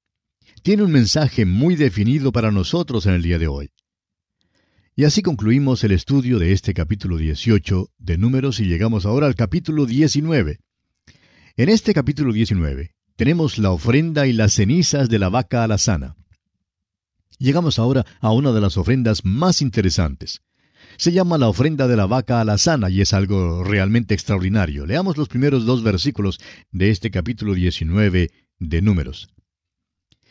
Tiene 0.62 0.82
un 0.82 0.90
mensaje 0.90 1.44
muy 1.44 1.76
definido 1.76 2.32
para 2.32 2.50
nosotros 2.50 3.06
en 3.06 3.14
el 3.14 3.22
día 3.22 3.38
de 3.38 3.46
hoy. 3.46 3.70
Y 4.96 5.04
así 5.04 5.22
concluimos 5.22 5.84
el 5.84 5.92
estudio 5.92 6.38
de 6.38 6.52
este 6.52 6.74
capítulo 6.74 7.16
18 7.16 7.90
de 7.98 8.18
Números 8.18 8.58
y 8.58 8.64
llegamos 8.64 9.06
ahora 9.06 9.26
al 9.26 9.36
capítulo 9.36 9.86
19. 9.86 10.58
En 11.56 11.68
este 11.68 11.94
capítulo 11.94 12.32
19 12.32 12.94
tenemos 13.14 13.58
la 13.58 13.70
ofrenda 13.70 14.26
y 14.26 14.32
las 14.32 14.54
cenizas 14.54 15.08
de 15.08 15.18
la 15.18 15.28
vaca 15.28 15.62
alazana. 15.62 16.16
Llegamos 17.38 17.78
ahora 17.78 18.04
a 18.20 18.32
una 18.32 18.52
de 18.52 18.60
las 18.60 18.76
ofrendas 18.76 19.24
más 19.24 19.62
interesantes. 19.62 20.40
Se 20.96 21.12
llama 21.12 21.38
la 21.38 21.48
ofrenda 21.48 21.86
de 21.86 21.96
la 21.96 22.06
vaca 22.06 22.40
alazana 22.40 22.90
y 22.90 23.00
es 23.00 23.12
algo 23.12 23.62
realmente 23.62 24.14
extraordinario. 24.14 24.86
Leamos 24.86 25.16
los 25.16 25.28
primeros 25.28 25.66
dos 25.66 25.84
versículos 25.84 26.40
de 26.72 26.90
este 26.90 27.12
capítulo 27.12 27.54
19 27.54 28.30
de 28.58 28.82
Números. 28.82 29.28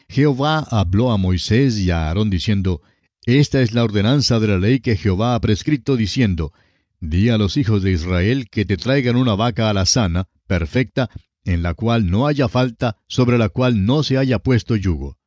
Jehová 0.10 0.60
habló 0.70 1.12
a 1.12 1.18
Moisés 1.18 1.78
y 1.80 1.92
a 1.92 2.08
Aarón 2.08 2.30
diciendo, 2.30 2.82
esta 3.26 3.62
es 3.62 3.74
la 3.74 3.84
ordenanza 3.84 4.40
de 4.40 4.48
la 4.48 4.58
ley 4.58 4.80
que 4.80 4.96
Jehová 4.96 5.36
ha 5.36 5.42
prescrito 5.42 5.98
diciendo, 5.98 6.54
Di 7.00 7.30
a 7.30 7.38
los 7.38 7.58
hijos 7.58 7.84
de 7.84 7.92
Israel 7.92 8.50
que 8.50 8.66
te 8.66 8.78
traigan 8.78 9.18
una 9.18 9.36
vaca 9.36 9.70
alazana, 9.70 10.30
perfecta, 10.48 11.10
en 11.44 11.62
la 11.62 11.74
cual 11.74 12.10
no 12.10 12.26
haya 12.26 12.48
falta, 12.48 12.98
sobre 13.08 13.38
la 13.38 13.50
cual 13.50 13.86
no 13.86 14.02
se 14.02 14.18
haya 14.18 14.40
puesto 14.40 14.76
yugo. 14.76 15.18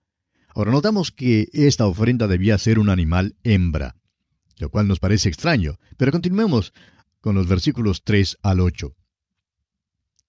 Ahora 0.54 0.72
notamos 0.72 1.12
que 1.12 1.48
esta 1.52 1.86
ofrenda 1.86 2.26
debía 2.26 2.58
ser 2.58 2.78
un 2.78 2.88
animal 2.88 3.36
hembra, 3.44 3.96
lo 4.58 4.70
cual 4.70 4.88
nos 4.88 4.98
parece 4.98 5.28
extraño, 5.28 5.78
pero 5.96 6.10
continuemos 6.10 6.72
con 7.20 7.34
los 7.34 7.46
versículos 7.46 8.02
3 8.02 8.38
al 8.42 8.60
8. 8.60 8.94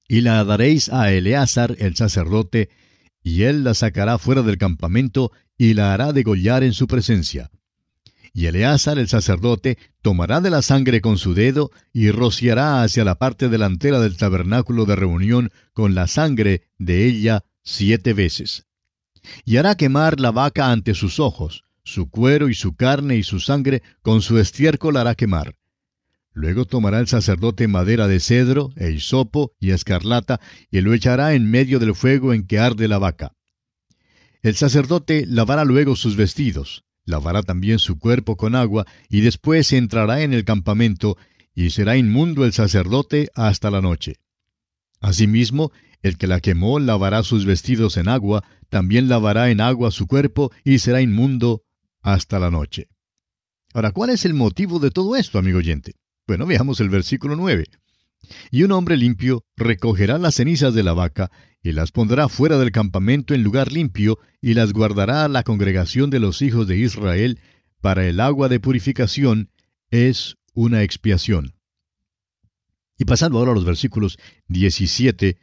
Y 0.10 0.22
la 0.22 0.44
daréis 0.44 0.90
a 0.90 1.12
Eleazar 1.12 1.76
el 1.80 1.96
sacerdote, 1.96 2.70
y 3.24 3.44
él 3.44 3.64
la 3.64 3.74
sacará 3.74 4.18
fuera 4.18 4.42
del 4.42 4.58
campamento 4.58 5.32
y 5.58 5.74
la 5.74 5.94
hará 5.94 6.14
degollar 6.14 6.64
en 6.64 6.74
su 6.74 6.88
presencia. 6.88 7.52
Y 8.34 8.46
Eleazar 8.46 8.98
el 8.98 9.10
sacerdote 9.10 9.78
tomará 10.02 10.40
de 10.40 10.50
la 10.50 10.62
sangre 10.62 11.02
con 11.02 11.18
su 11.18 11.34
dedo 11.34 11.70
y 11.92 12.12
rociará 12.12 12.82
hacia 12.82 13.04
la 13.04 13.16
parte 13.16 13.50
delantera 13.50 14.00
del 14.00 14.16
tabernáculo 14.16 14.86
de 14.86 14.96
reunión 14.96 15.52
con 15.74 15.96
la 15.96 16.08
sangre 16.08 16.64
de 16.78 17.06
ella 17.06 17.44
siete 17.64 18.14
veces. 18.14 18.66
Y 19.46 19.58
hará 19.58 19.76
quemar 19.76 20.20
la 20.20 20.32
vaca 20.32 20.72
ante 20.72 20.94
sus 20.94 21.20
ojos, 21.20 21.66
su 21.84 22.10
cuero 22.10 22.50
y 22.50 22.56
su 22.56 22.76
carne 22.76 23.18
y 23.18 23.24
su 23.24 23.40
sangre 23.40 23.84
con 24.02 24.22
su 24.22 24.40
estiércol 24.40 24.98
hará 24.98 25.14
quemar. 25.16 25.56
Luego 26.34 26.66
tomará 26.66 27.00
el 27.00 27.08
sacerdote 27.08 27.68
madera 27.68 28.08
de 28.08 28.20
cedro, 28.20 28.72
e 28.78 28.92
hisopo 28.92 29.52
y 29.60 29.72
escarlata, 29.72 30.40
y 30.70 30.82
lo 30.82 30.94
echará 30.94 31.34
en 31.34 31.50
medio 31.50 31.80
del 31.80 31.94
fuego 31.94 32.34
en 32.34 32.48
que 32.48 32.60
arde 32.60 32.88
la 32.88 33.00
vaca. 33.00 33.34
El 34.42 34.56
sacerdote 34.56 35.26
lavará 35.28 35.66
luego 35.66 35.96
sus 35.96 36.16
vestidos, 36.16 36.84
lavará 37.06 37.44
también 37.44 37.80
su 37.80 38.00
cuerpo 38.00 38.38
con 38.38 38.56
agua, 38.56 38.86
y 39.10 39.22
después 39.22 39.74
entrará 39.74 40.22
en 40.22 40.34
el 40.34 40.46
campamento, 40.46 41.18
y 41.54 41.72
será 41.72 41.98
inmundo 41.98 42.46
el 42.46 42.54
sacerdote 42.54 43.30
hasta 43.36 43.70
la 43.70 43.82
noche. 43.82 44.16
Asimismo, 45.02 45.72
el 46.02 46.18
que 46.18 46.28
la 46.28 46.40
quemó 46.40 46.80
lavará 46.80 47.24
sus 47.24 47.46
vestidos 47.46 47.98
en 47.98 48.08
agua, 48.08 48.44
también 48.70 49.10
lavará 49.10 49.52
en 49.52 49.60
agua 49.60 49.92
su 49.92 50.08
cuerpo, 50.08 50.52
y 50.64 50.80
será 50.80 51.02
inmundo 51.02 51.64
hasta 52.02 52.40
la 52.40 52.50
noche. 52.50 52.88
Ahora, 53.74 53.92
¿cuál 53.92 54.10
es 54.12 54.26
el 54.26 54.34
motivo 54.34 54.80
de 54.80 54.92
todo 54.92 55.16
esto, 55.16 55.38
amigo 55.38 55.60
oyente? 55.60 55.96
Bueno, 56.32 56.46
veamos 56.46 56.80
el 56.80 56.88
versículo 56.88 57.36
9. 57.36 57.66
Y 58.52 58.64
un 58.64 58.72
hombre 58.72 58.96
limpio 58.96 59.44
recogerá 59.58 60.18
las 60.18 60.36
cenizas 60.36 60.74
de 60.74 60.82
la 60.82 60.94
vaca 60.94 61.30
y 61.62 61.74
las 61.74 61.92
pondrá 61.92 62.30
fuera 62.30 62.58
del 62.58 62.72
campamento 62.72 63.34
en 63.34 63.44
lugar 63.44 63.74
limpio 63.74 64.18
y 64.40 64.54
las 64.54 64.72
guardará 64.72 65.26
a 65.26 65.28
la 65.28 65.44
congregación 65.44 66.10
de 66.10 66.22
los 66.22 66.42
hijos 66.42 66.68
de 66.68 66.78
Israel 66.78 67.42
para 67.82 68.08
el 68.08 68.22
agua 68.22 68.48
de 68.48 68.62
purificación 68.62 69.50
es 69.90 70.38
una 70.54 70.84
expiación. 70.84 71.54
Y 72.98 73.04
pasando 73.04 73.38
ahora 73.38 73.52
a 73.52 73.56
los 73.56 73.66
versículos 73.66 74.18
17 74.48 75.38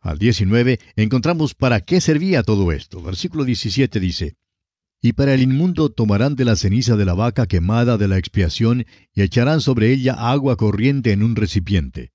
al 0.00 0.18
19, 0.18 0.80
encontramos 0.96 1.54
para 1.54 1.78
qué 1.78 2.00
servía 2.00 2.42
todo 2.42 2.72
esto. 2.72 3.00
Versículo 3.00 3.44
17 3.44 4.00
dice, 4.00 4.34
y 5.04 5.12
para 5.12 5.34
el 5.34 5.42
inmundo 5.42 5.90
tomarán 5.90 6.34
de 6.34 6.46
la 6.46 6.56
ceniza 6.56 6.96
de 6.96 7.04
la 7.04 7.12
vaca 7.12 7.46
quemada 7.46 7.98
de 7.98 8.08
la 8.08 8.16
expiación 8.16 8.86
y 9.12 9.20
echarán 9.20 9.60
sobre 9.60 9.92
ella 9.92 10.14
agua 10.14 10.56
corriente 10.56 11.12
en 11.12 11.22
un 11.22 11.36
recipiente. 11.36 12.12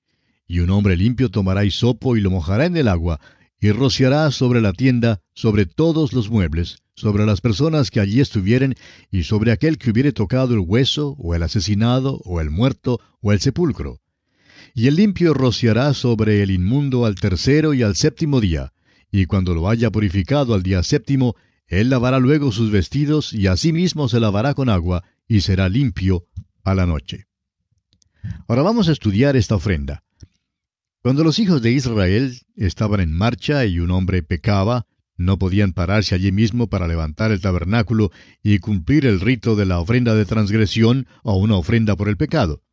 Y 0.48 0.62
un 0.62 0.72
hombre 0.72 0.98
limpio 0.98 1.30
tomará 1.30 1.66
hisopo 1.66 2.18
y 2.18 2.22
lo 2.22 2.32
mojará 2.32 2.66
en 2.66 2.76
el 2.78 2.88
agua, 2.88 3.20
y 3.62 3.70
rociará 3.70 4.32
sobre 4.32 4.60
la 4.60 4.74
tienda, 4.74 5.22
sobre 5.36 5.68
todos 5.68 6.14
los 6.14 6.32
muebles, 6.32 6.80
sobre 6.96 7.28
las 7.28 7.42
personas 7.42 7.92
que 7.92 8.00
allí 8.00 8.22
estuvieren, 8.22 8.74
y 9.12 9.22
sobre 9.22 9.52
aquel 9.52 9.78
que 9.78 9.92
hubiere 9.92 10.12
tocado 10.12 10.56
el 10.56 10.62
hueso, 10.62 11.16
o 11.20 11.36
el 11.36 11.44
asesinado, 11.44 12.20
o 12.26 12.42
el 12.42 12.50
muerto, 12.50 13.00
o 13.22 13.32
el 13.32 13.40
sepulcro. 13.40 14.00
Y 14.74 14.88
el 14.88 14.96
limpio 14.96 15.36
rociará 15.36 15.94
sobre 15.94 16.42
el 16.42 16.50
inmundo 16.50 17.06
al 17.06 17.14
tercero 17.14 17.76
y 17.76 17.84
al 17.84 17.96
séptimo 17.96 18.42
día, 18.42 18.74
y 19.12 19.28
cuando 19.28 19.54
lo 19.54 19.70
haya 19.70 19.92
purificado 19.92 20.56
al 20.56 20.64
día 20.64 20.82
séptimo, 20.82 21.36
él 21.70 21.90
lavará 21.90 22.20
luego 22.20 22.52
sus 22.52 22.72
vestidos 22.72 23.32
y 23.32 23.48
asimismo 23.48 24.10
se 24.10 24.20
lavará 24.20 24.56
con 24.56 24.70
agua 24.70 25.04
y 25.28 25.42
será 25.42 25.70
limpio 25.70 26.26
a 26.64 26.74
la 26.74 26.86
noche. 26.86 27.28
Ahora 28.48 28.64
vamos 28.64 28.90
a 28.90 28.92
estudiar 28.92 29.36
esta 29.36 29.56
ofrenda. 29.56 30.04
Cuando 31.02 31.24
los 31.24 31.40
hijos 31.40 31.62
de 31.62 31.72
Israel 31.72 32.38
estaban 32.56 33.00
en 33.00 33.14
marcha 33.14 33.66
y 33.66 33.80
un 33.80 33.92
hombre 33.92 34.24
pecaba, 34.24 34.88
no 35.16 35.38
podían 35.38 35.74
pararse 35.74 36.16
allí 36.16 36.32
mismo 36.32 36.68
para 36.68 36.88
levantar 36.88 37.32
el 37.32 37.40
tabernáculo 37.40 38.12
y 38.42 38.60
cumplir 38.60 39.06
el 39.06 39.20
rito 39.20 39.56
de 39.56 39.66
la 39.66 39.80
ofrenda 39.80 40.16
de 40.16 40.26
transgresión 40.26 41.08
o 41.24 41.38
una 41.38 41.56
ofrenda 41.56 41.96
por 41.96 42.10
el 42.10 42.18
pecado. 42.18 42.64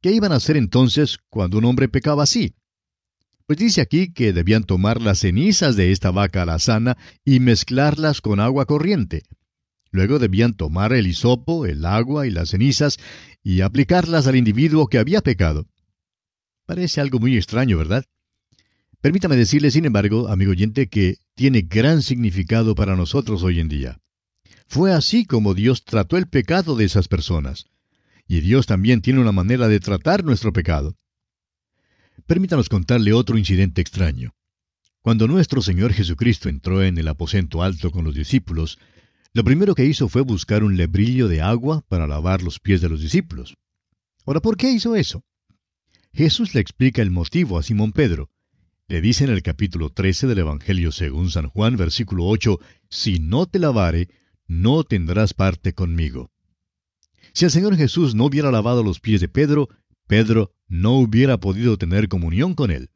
¿Qué 0.00 0.12
iban 0.12 0.32
a 0.32 0.36
hacer 0.36 0.56
entonces 0.56 1.18
cuando 1.28 1.58
un 1.58 1.64
hombre 1.64 1.88
pecaba 1.88 2.22
así? 2.22 2.54
Pues 3.46 3.58
dice 3.58 3.80
aquí 3.80 4.12
que 4.12 4.32
debían 4.32 4.64
tomar 4.64 5.00
las 5.00 5.20
cenizas 5.20 5.76
de 5.76 5.92
esta 5.92 6.10
vaca 6.10 6.42
alazana 6.42 6.96
y 7.24 7.40
mezclarlas 7.40 8.20
con 8.20 8.40
agua 8.40 8.66
corriente. 8.66 9.22
Luego 9.90 10.18
debían 10.18 10.54
tomar 10.54 10.92
el 10.92 11.06
hisopo, 11.06 11.66
el 11.66 11.84
agua 11.84 12.26
y 12.26 12.30
las 12.30 12.50
cenizas 12.50 12.98
y 13.42 13.60
aplicarlas 13.60 14.26
al 14.26 14.36
individuo 14.36 14.86
que 14.86 14.98
había 14.98 15.20
pecado. 15.20 15.66
Parece 16.66 17.00
algo 17.00 17.18
muy 17.18 17.36
extraño, 17.36 17.76
¿verdad? 17.76 18.04
Permítame 19.02 19.36
decirle, 19.36 19.70
sin 19.70 19.84
embargo, 19.84 20.28
amigo 20.28 20.52
oyente, 20.52 20.88
que 20.88 21.16
tiene 21.34 21.62
gran 21.62 22.02
significado 22.02 22.74
para 22.74 22.94
nosotros 22.96 23.42
hoy 23.42 23.58
en 23.58 23.68
día. 23.68 23.98
Fue 24.68 24.92
así 24.92 25.26
como 25.26 25.54
Dios 25.54 25.84
trató 25.84 26.16
el 26.16 26.28
pecado 26.28 26.76
de 26.76 26.84
esas 26.84 27.08
personas. 27.08 27.66
Y 28.26 28.40
Dios 28.40 28.66
también 28.66 29.02
tiene 29.02 29.20
una 29.20 29.32
manera 29.32 29.68
de 29.68 29.80
tratar 29.80 30.24
nuestro 30.24 30.52
pecado. 30.52 30.96
Permítanos 32.26 32.68
contarle 32.68 33.12
otro 33.12 33.36
incidente 33.36 33.80
extraño. 33.80 34.34
Cuando 35.00 35.26
nuestro 35.26 35.62
Señor 35.62 35.92
Jesucristo 35.92 36.48
entró 36.48 36.82
en 36.82 36.96
el 36.96 37.08
aposento 37.08 37.62
alto 37.62 37.90
con 37.90 38.04
los 38.04 38.14
discípulos, 38.14 38.78
lo 39.32 39.42
primero 39.44 39.74
que 39.74 39.84
hizo 39.84 40.08
fue 40.08 40.22
buscar 40.22 40.62
un 40.62 40.76
lebrillo 40.76 41.26
de 41.26 41.40
agua 41.40 41.84
para 41.88 42.06
lavar 42.06 42.42
los 42.42 42.60
pies 42.60 42.80
de 42.80 42.88
los 42.88 43.00
discípulos. 43.00 43.54
Ahora, 44.24 44.40
¿por 44.40 44.56
qué 44.56 44.70
hizo 44.70 44.94
eso? 44.94 45.24
Jesús 46.12 46.54
le 46.54 46.60
explica 46.60 47.02
el 47.02 47.10
motivo 47.10 47.58
a 47.58 47.62
Simón 47.62 47.92
Pedro. 47.92 48.30
Le 48.86 49.00
dice 49.00 49.24
en 49.24 49.30
el 49.30 49.42
capítulo 49.42 49.90
13 49.90 50.26
del 50.26 50.40
Evangelio 50.40 50.92
según 50.92 51.30
San 51.30 51.48
Juan, 51.48 51.76
versículo 51.76 52.26
8, 52.26 52.60
Si 52.90 53.18
no 53.18 53.46
te 53.46 53.58
lavare, 53.58 54.08
no 54.46 54.84
tendrás 54.84 55.32
parte 55.32 55.72
conmigo. 55.72 56.30
Si 57.32 57.46
el 57.46 57.50
Señor 57.50 57.76
Jesús 57.76 58.14
no 58.14 58.26
hubiera 58.26 58.52
lavado 58.52 58.82
los 58.82 59.00
pies 59.00 59.22
de 59.22 59.28
Pedro, 59.28 59.70
Pedro 60.12 60.52
no 60.68 60.98
hubiera 60.98 61.40
podido 61.40 61.78
tener 61.78 62.06
comunión 62.06 62.52
con 62.52 62.70
él. 62.70 62.90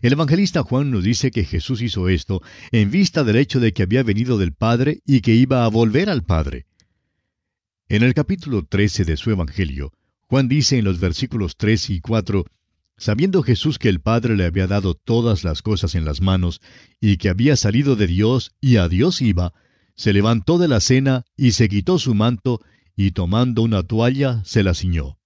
El 0.00 0.12
evangelista 0.12 0.62
Juan 0.62 0.92
nos 0.92 1.02
dice 1.02 1.32
que 1.32 1.42
Jesús 1.42 1.82
hizo 1.82 2.08
esto 2.08 2.40
en 2.70 2.92
vista 2.92 3.24
del 3.24 3.34
hecho 3.34 3.58
de 3.58 3.72
que 3.72 3.82
había 3.82 4.04
venido 4.04 4.38
del 4.38 4.52
Padre 4.52 5.00
y 5.04 5.22
que 5.22 5.34
iba 5.34 5.64
a 5.64 5.68
volver 5.68 6.08
al 6.08 6.22
Padre. 6.22 6.66
En 7.88 8.04
el 8.04 8.14
capítulo 8.14 8.64
13 8.64 9.04
de 9.04 9.16
su 9.16 9.32
Evangelio, 9.32 9.92
Juan 10.20 10.46
dice 10.46 10.78
en 10.78 10.84
los 10.84 11.00
versículos 11.00 11.56
3 11.56 11.90
y 11.90 12.00
4, 12.00 12.44
Sabiendo 12.96 13.42
Jesús 13.42 13.80
que 13.80 13.88
el 13.88 14.00
Padre 14.00 14.36
le 14.36 14.44
había 14.44 14.68
dado 14.68 14.94
todas 14.94 15.42
las 15.42 15.62
cosas 15.62 15.96
en 15.96 16.04
las 16.04 16.20
manos, 16.20 16.60
y 17.00 17.16
que 17.16 17.28
había 17.28 17.56
salido 17.56 17.96
de 17.96 18.06
Dios 18.06 18.54
y 18.60 18.76
a 18.76 18.88
Dios 18.88 19.20
iba, 19.20 19.52
se 19.96 20.12
levantó 20.12 20.58
de 20.58 20.68
la 20.68 20.78
cena 20.78 21.24
y 21.36 21.50
se 21.50 21.68
quitó 21.68 21.98
su 21.98 22.14
manto, 22.14 22.60
y 22.94 23.10
tomando 23.10 23.62
una 23.62 23.82
toalla 23.82 24.44
se 24.44 24.62
la 24.62 24.74
ciñó. 24.74 25.18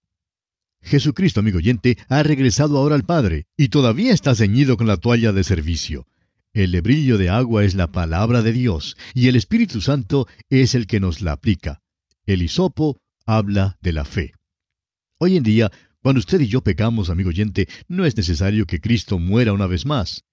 Jesucristo, 0.82 1.40
amigo 1.40 1.58
oyente, 1.58 1.99
ha 2.08 2.23
regresado 2.23 2.78
ahora 2.78 2.94
al 2.94 3.04
Padre 3.04 3.47
y 3.56 3.68
todavía 3.68 4.12
está 4.12 4.35
ceñido 4.35 4.76
con 4.76 4.87
la 4.87 4.97
toalla 4.97 5.32
de 5.32 5.44
servicio. 5.44 6.06
El 6.52 6.73
lebrillo 6.73 7.18
de 7.18 7.28
agua 7.28 7.64
es 7.64 7.75
la 7.75 7.92
palabra 7.92 8.42
de 8.42 8.52
Dios 8.52 8.97
y 9.14 9.28
el 9.28 9.37
Espíritu 9.37 9.80
Santo 9.80 10.26
es 10.49 10.75
el 10.75 10.87
que 10.87 11.00
nos 11.00 11.20
la 11.20 11.32
aplica. 11.32 11.82
El 12.26 12.42
hisopo 12.42 13.00
habla 13.26 13.76
de 13.82 13.92
la 13.92 14.04
fe. 14.04 14.32
Hoy 15.18 15.37
en 15.37 15.42
día, 15.42 15.70
cuando 16.00 16.20
usted 16.20 16.40
y 16.40 16.47
yo 16.47 16.62
pecamos, 16.62 17.11
amigo 17.11 17.28
oyente, 17.28 17.68
no 17.88 18.06
es 18.06 18.16
necesario 18.16 18.66
que 18.66 18.80
Cristo 18.80 19.18
muera 19.18 19.52
una 19.52 19.66
vez 19.66 19.85
más. 19.85 20.25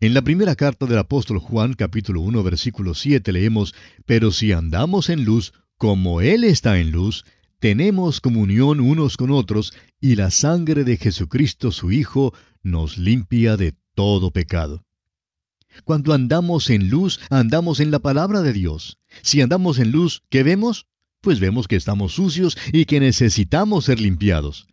En 0.00 0.14
la 0.14 0.22
primera 0.22 0.56
carta 0.56 0.86
del 0.86 0.98
apóstol 0.98 1.38
Juan, 1.38 1.74
capítulo 1.74 2.22
1, 2.22 2.42
versículo 2.42 2.94
7, 2.94 3.32
leemos, 3.32 3.74
Pero 4.06 4.32
si 4.32 4.50
andamos 4.52 5.10
en 5.10 5.24
luz, 5.24 5.52
como 5.76 6.20
Él 6.20 6.44
está 6.44 6.78
en 6.78 6.90
luz, 6.90 7.24
tenemos 7.60 8.20
comunión 8.20 8.80
unos 8.80 9.16
con 9.16 9.30
otros, 9.30 9.72
y 10.00 10.16
la 10.16 10.30
sangre 10.30 10.82
de 10.82 10.96
Jesucristo 10.96 11.70
su 11.70 11.92
Hijo 11.92 12.34
nos 12.62 12.98
limpia 12.98 13.56
de 13.56 13.74
todo 13.94 14.30
pecado. 14.30 14.84
Cuando 15.84 16.12
andamos 16.14 16.70
en 16.70 16.90
luz, 16.90 17.20
andamos 17.30 17.78
en 17.80 17.90
la 17.90 18.00
palabra 18.00 18.42
de 18.42 18.52
Dios. 18.52 18.98
Si 19.22 19.40
andamos 19.40 19.78
en 19.78 19.92
luz, 19.92 20.22
¿qué 20.28 20.42
vemos? 20.42 20.86
Pues 21.20 21.38
vemos 21.38 21.68
que 21.68 21.76
estamos 21.76 22.14
sucios 22.14 22.56
y 22.72 22.86
que 22.86 22.98
necesitamos 22.98 23.84
ser 23.84 24.00
limpiados. 24.00 24.66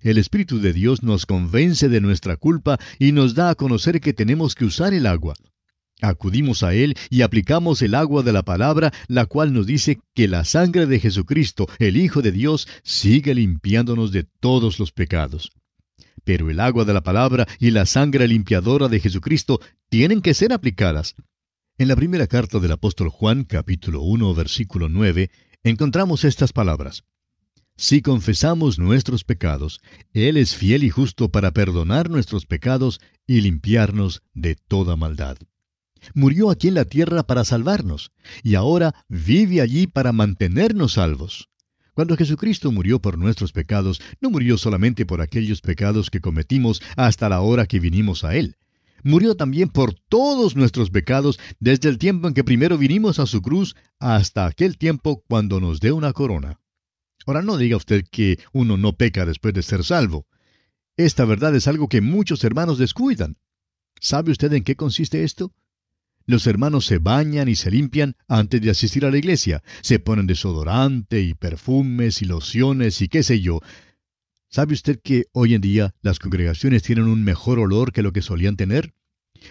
El 0.00 0.16
Espíritu 0.16 0.60
de 0.60 0.72
Dios 0.72 1.02
nos 1.02 1.26
convence 1.26 1.90
de 1.90 2.00
nuestra 2.00 2.36
culpa 2.36 2.78
y 2.98 3.12
nos 3.12 3.34
da 3.34 3.50
a 3.50 3.54
conocer 3.54 4.00
que 4.00 4.14
tenemos 4.14 4.54
que 4.54 4.64
usar 4.64 4.94
el 4.94 5.06
agua. 5.06 5.34
Acudimos 6.00 6.62
a 6.62 6.74
Él 6.74 6.94
y 7.10 7.22
aplicamos 7.22 7.82
el 7.82 7.94
agua 7.94 8.22
de 8.22 8.32
la 8.32 8.42
palabra, 8.42 8.92
la 9.08 9.26
cual 9.26 9.52
nos 9.52 9.66
dice 9.66 10.00
que 10.14 10.28
la 10.28 10.44
sangre 10.44 10.86
de 10.86 11.00
Jesucristo, 11.00 11.68
el 11.78 11.96
Hijo 11.96 12.22
de 12.22 12.32
Dios, 12.32 12.68
sigue 12.82 13.34
limpiándonos 13.34 14.12
de 14.12 14.24
todos 14.24 14.78
los 14.78 14.92
pecados. 14.92 15.50
Pero 16.24 16.50
el 16.50 16.60
agua 16.60 16.84
de 16.84 16.94
la 16.94 17.02
palabra 17.02 17.46
y 17.58 17.70
la 17.70 17.86
sangre 17.86 18.28
limpiadora 18.28 18.88
de 18.88 19.00
Jesucristo 19.00 19.60
tienen 19.88 20.22
que 20.22 20.34
ser 20.34 20.52
aplicadas. 20.52 21.14
En 21.78 21.88
la 21.88 21.96
primera 21.96 22.26
carta 22.26 22.58
del 22.58 22.72
apóstol 22.72 23.08
Juan, 23.08 23.44
capítulo 23.44 24.02
1, 24.02 24.34
versículo 24.34 24.88
9, 24.88 25.30
encontramos 25.64 26.24
estas 26.24 26.52
palabras. 26.52 27.04
Si 27.76 28.02
confesamos 28.02 28.78
nuestros 28.78 29.24
pecados, 29.24 29.80
Él 30.12 30.36
es 30.36 30.54
fiel 30.54 30.84
y 30.84 30.90
justo 30.90 31.30
para 31.30 31.52
perdonar 31.52 32.10
nuestros 32.10 32.44
pecados 32.44 33.00
y 33.26 33.40
limpiarnos 33.40 34.22
de 34.34 34.54
toda 34.54 34.96
maldad. 34.96 35.38
Murió 36.14 36.50
aquí 36.50 36.68
en 36.68 36.74
la 36.74 36.84
tierra 36.84 37.22
para 37.22 37.44
salvarnos, 37.44 38.12
y 38.42 38.54
ahora 38.54 38.94
vive 39.08 39.60
allí 39.60 39.86
para 39.86 40.12
mantenernos 40.12 40.94
salvos. 40.94 41.48
Cuando 41.94 42.16
Jesucristo 42.16 42.72
murió 42.72 43.00
por 43.00 43.18
nuestros 43.18 43.52
pecados, 43.52 44.00
no 44.20 44.30
murió 44.30 44.56
solamente 44.56 45.04
por 45.04 45.20
aquellos 45.20 45.60
pecados 45.60 46.10
que 46.10 46.20
cometimos 46.20 46.80
hasta 46.96 47.28
la 47.28 47.40
hora 47.40 47.66
que 47.66 47.80
vinimos 47.80 48.24
a 48.24 48.36
Él. 48.36 48.56
Murió 49.02 49.34
también 49.34 49.68
por 49.68 49.94
todos 49.94 50.56
nuestros 50.56 50.90
pecados 50.90 51.38
desde 51.58 51.88
el 51.88 51.98
tiempo 51.98 52.28
en 52.28 52.34
que 52.34 52.44
primero 52.44 52.78
vinimos 52.78 53.18
a 53.18 53.26
su 53.26 53.42
cruz 53.42 53.76
hasta 53.98 54.46
aquel 54.46 54.78
tiempo 54.78 55.22
cuando 55.26 55.60
nos 55.60 55.80
dé 55.80 55.92
una 55.92 56.12
corona. 56.12 56.60
Ahora 57.26 57.42
no 57.42 57.56
diga 57.56 57.76
usted 57.76 58.04
que 58.10 58.38
uno 58.52 58.76
no 58.76 58.94
peca 58.96 59.26
después 59.26 59.54
de 59.54 59.62
ser 59.62 59.84
salvo. 59.84 60.26
Esta 60.96 61.24
verdad 61.24 61.54
es 61.54 61.66
algo 61.66 61.88
que 61.88 62.00
muchos 62.00 62.44
hermanos 62.44 62.78
descuidan. 62.78 63.38
¿Sabe 64.00 64.32
usted 64.32 64.52
en 64.52 64.64
qué 64.64 64.76
consiste 64.76 65.24
esto? 65.24 65.52
Los 66.30 66.46
hermanos 66.46 66.86
se 66.86 66.98
bañan 66.98 67.48
y 67.48 67.56
se 67.56 67.72
limpian 67.72 68.14
antes 68.28 68.62
de 68.62 68.70
asistir 68.70 69.04
a 69.04 69.10
la 69.10 69.18
iglesia, 69.18 69.64
se 69.82 69.98
ponen 69.98 70.28
desodorante 70.28 71.20
y 71.22 71.34
perfumes 71.34 72.22
y 72.22 72.24
lociones 72.24 73.02
y 73.02 73.08
qué 73.08 73.24
sé 73.24 73.40
yo. 73.40 73.58
¿Sabe 74.48 74.74
usted 74.74 75.00
que 75.02 75.24
hoy 75.32 75.54
en 75.54 75.60
día 75.60 75.92
las 76.02 76.20
congregaciones 76.20 76.84
tienen 76.84 77.06
un 77.06 77.24
mejor 77.24 77.58
olor 77.58 77.90
que 77.90 78.02
lo 78.02 78.12
que 78.12 78.22
solían 78.22 78.56
tener? 78.56 78.94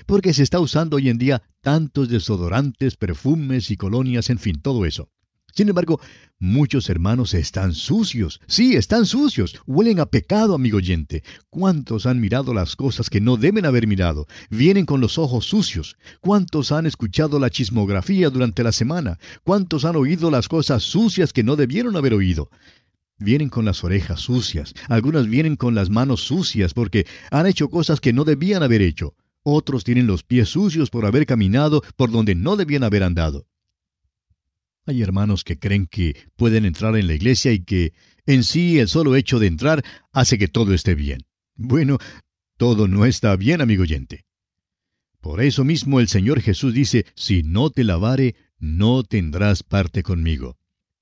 Porque 0.06 0.34
se 0.34 0.42
está 0.42 0.62
usando 0.62 0.96
hoy 0.96 1.10
en 1.10 1.18
día 1.18 1.44
tantos 1.60 2.08
desodorantes, 2.08 2.96
perfumes 2.96 3.72
y 3.72 3.76
colonias, 3.76 4.30
en 4.30 4.40
fin, 4.40 4.62
todo 4.62 4.86
eso. 4.86 5.10
Sin 5.54 5.70
embargo, 5.70 6.00
muchos 6.40 6.90
hermanos 6.90 7.34
están 7.34 7.74
sucios. 7.74 8.40
Sí, 8.48 8.76
están 8.76 9.06
sucios. 9.06 9.60
Huelen 9.66 10.00
a 10.00 10.06
pecado, 10.06 10.56
amigo 10.56 10.78
oyente. 10.78 11.24
¿Cuántos 11.50 12.06
han 12.06 12.20
mirado 12.20 12.54
las 12.54 12.76
cosas 12.76 13.10
que 13.10 13.22
no 13.22 13.38
deben 13.38 13.66
haber 13.66 13.88
mirado? 13.88 14.28
Vienen 14.50 14.86
con 14.86 15.02
los 15.02 15.18
ojos 15.18 15.46
sucios. 15.46 15.98
¿Cuántos 16.22 16.72
han 16.72 16.86
escuchado 16.86 17.40
la 17.40 17.50
chismografía 17.50 18.30
durante 18.30 18.64
la 18.64 18.72
semana? 18.72 19.20
¿Cuántos 19.44 19.86
han 19.86 19.96
oído 19.96 20.32
las 20.32 20.48
cosas 20.48 20.84
sucias 20.84 21.34
que 21.34 21.44
no 21.44 21.56
debieron 21.56 21.96
haber 21.96 22.14
oído? 22.14 22.50
Vienen 23.18 23.50
con 23.50 23.66
las 23.66 23.84
orejas 23.84 24.22
sucias. 24.22 24.74
Algunas 24.88 25.28
vienen 25.28 25.58
con 25.58 25.76
las 25.76 25.90
manos 25.90 26.22
sucias 26.22 26.74
porque 26.74 27.06
han 27.32 27.48
hecho 27.48 27.70
cosas 27.70 28.00
que 28.00 28.14
no 28.14 28.24
debían 28.24 28.64
haber 28.64 28.82
hecho. 28.82 29.14
Otros 29.44 29.84
tienen 29.84 30.08
los 30.08 30.24
pies 30.24 30.50
sucios 30.50 30.90
por 30.90 31.06
haber 31.06 31.26
caminado 31.26 31.82
por 31.98 32.12
donde 32.12 32.36
no 32.36 32.56
debían 32.56 32.84
haber 32.84 33.04
andado. 33.04 33.49
Hay 34.90 35.04
hermanos 35.04 35.44
que 35.44 35.60
creen 35.60 35.86
que 35.86 36.18
pueden 36.36 36.66
entrar 36.66 36.98
en 36.98 37.06
la 37.06 37.14
iglesia 37.14 37.52
y 37.52 37.60
que 37.60 37.94
en 38.26 38.44
sí 38.44 38.80
el 38.80 38.88
solo 38.88 39.16
hecho 39.16 39.38
de 39.38 39.46
entrar 39.46 39.86
hace 40.12 40.40
que 40.40 40.48
todo 40.48 40.74
esté 40.74 40.96
bien. 40.96 41.28
Bueno, 41.56 42.00
todo 42.58 42.88
no 42.88 43.06
está 43.06 43.36
bien, 43.36 43.62
amigo 43.62 43.84
oyente. 43.84 44.26
Por 45.22 45.44
eso 45.44 45.64
mismo 45.64 46.00
el 46.00 46.08
Señor 46.08 46.42
Jesús 46.42 46.74
dice, 46.74 47.06
si 47.14 47.44
no 47.44 47.70
te 47.70 47.84
lavare, 47.84 48.34
no 48.58 49.04
tendrás 49.04 49.62
parte 49.62 50.02
conmigo. 50.02 50.58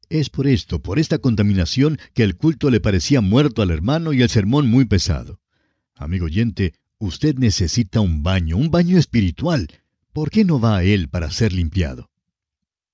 Es 0.09 0.29
por 0.29 0.47
esto, 0.47 0.81
por 0.81 0.99
esta 0.99 1.19
contaminación, 1.19 1.97
que 2.13 2.23
el 2.23 2.35
culto 2.35 2.69
le 2.69 2.81
parecía 2.81 3.21
muerto 3.21 3.61
al 3.61 3.71
hermano 3.71 4.11
y 4.11 4.21
el 4.21 4.27
sermón 4.27 4.69
muy 4.69 4.83
pesado. 4.83 5.39
Amigo 5.95 6.25
oyente, 6.25 6.73
usted 6.97 7.37
necesita 7.37 8.01
un 8.01 8.21
baño, 8.21 8.57
un 8.57 8.69
baño 8.69 8.97
espiritual. 8.97 9.69
¿Por 10.11 10.29
qué 10.29 10.43
no 10.43 10.59
va 10.59 10.75
a 10.75 10.83
él 10.83 11.07
para 11.07 11.31
ser 11.31 11.53
limpiado? 11.53 12.09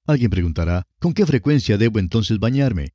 Alguien 0.05 0.31
preguntará, 0.31 0.86
¿con 1.00 1.13
qué 1.13 1.25
frecuencia 1.25 1.77
debo 1.77 1.98
entonces 1.98 2.38
bañarme? 2.38 2.89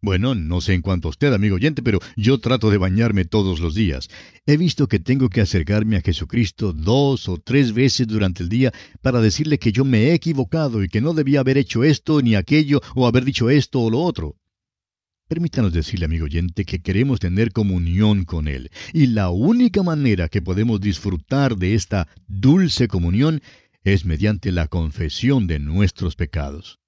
Bueno, 0.00 0.34
no 0.36 0.60
sé 0.60 0.74
en 0.74 0.82
cuanto 0.82 1.08
a 1.08 1.10
usted, 1.10 1.32
amigo 1.32 1.56
oyente, 1.56 1.82
pero 1.82 1.98
yo 2.14 2.38
trato 2.38 2.70
de 2.70 2.78
bañarme 2.78 3.24
todos 3.24 3.58
los 3.58 3.74
días. 3.74 4.08
He 4.46 4.56
visto 4.56 4.86
que 4.86 5.00
tengo 5.00 5.30
que 5.30 5.40
acercarme 5.40 5.96
a 5.96 6.02
Jesucristo 6.02 6.72
dos 6.72 7.28
o 7.28 7.38
tres 7.38 7.72
veces 7.72 8.06
durante 8.06 8.44
el 8.44 8.48
día 8.48 8.72
para 9.02 9.20
decirle 9.20 9.58
que 9.58 9.72
yo 9.72 9.84
me 9.84 10.04
he 10.04 10.14
equivocado 10.14 10.84
y 10.84 10.88
que 10.88 11.00
no 11.00 11.12
debía 11.12 11.40
haber 11.40 11.58
hecho 11.58 11.82
esto 11.82 12.20
ni 12.20 12.36
aquello 12.36 12.80
o 12.94 13.06
haber 13.06 13.24
dicho 13.24 13.50
esto 13.50 13.80
o 13.80 13.90
lo 13.90 14.00
otro. 14.00 14.36
Permítanos 15.26 15.72
decirle, 15.72 16.04
amigo 16.04 16.26
oyente, 16.26 16.66
que 16.66 16.82
queremos 16.82 17.18
tener 17.18 17.50
comunión 17.50 18.26
con 18.26 18.46
Él, 18.46 18.70
y 18.92 19.06
la 19.06 19.30
única 19.30 19.82
manera 19.82 20.28
que 20.28 20.42
podemos 20.42 20.82
disfrutar 20.82 21.56
de 21.56 21.74
esta 21.74 22.08
dulce 22.28 22.88
comunión 22.88 23.40
es 23.84 24.06
mediante 24.06 24.50
la 24.50 24.66
confesión 24.68 25.46
de 25.46 25.58
nuestros 25.58 26.16
pecados. 26.16 26.80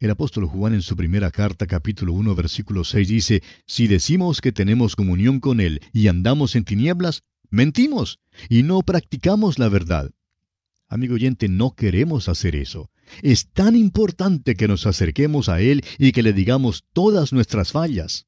El 0.00 0.10
apóstol 0.10 0.46
Juan 0.46 0.74
en 0.74 0.82
su 0.82 0.96
primera 0.96 1.30
carta 1.30 1.66
capítulo 1.66 2.14
1 2.14 2.34
versículo 2.34 2.84
6 2.84 3.06
dice, 3.08 3.42
Si 3.66 3.86
decimos 3.86 4.40
que 4.40 4.50
tenemos 4.50 4.96
comunión 4.96 5.40
con 5.40 5.60
Él 5.60 5.80
y 5.92 6.08
andamos 6.08 6.56
en 6.56 6.64
tinieblas, 6.64 7.22
mentimos 7.50 8.18
y 8.48 8.62
no 8.62 8.80
practicamos 8.80 9.58
la 9.58 9.68
verdad. 9.68 10.10
Amigo 10.88 11.14
oyente, 11.14 11.48
no 11.48 11.74
queremos 11.74 12.28
hacer 12.28 12.56
eso. 12.56 12.90
Es 13.22 13.48
tan 13.50 13.76
importante 13.76 14.54
que 14.54 14.68
nos 14.68 14.86
acerquemos 14.86 15.48
a 15.48 15.60
Él 15.60 15.84
y 15.98 16.12
que 16.12 16.22
le 16.22 16.32
digamos 16.32 16.84
todas 16.92 17.32
nuestras 17.32 17.72
fallas. 17.72 18.26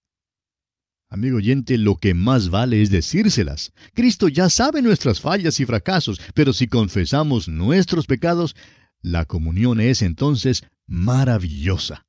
Amigo 1.09 1.37
oyente, 1.37 1.79
lo 1.79 1.97
que 1.97 2.14
más 2.14 2.51
vale 2.51 2.83
es 2.83 2.90
decírselas. 2.90 3.73
Cristo 3.95 4.29
ya 4.29 4.51
sabe 4.51 4.83
nuestras 4.83 5.21
fallas 5.21 5.61
y 5.61 5.64
fracasos, 5.64 6.21
pero 6.35 6.53
si 6.53 6.66
confesamos 6.66 7.49
nuestros 7.49 8.07
pecados, 8.07 8.57
la 9.03 9.25
comunión 9.25 9.81
es 9.81 10.03
entonces 10.03 10.64
maravillosa. 10.87 12.07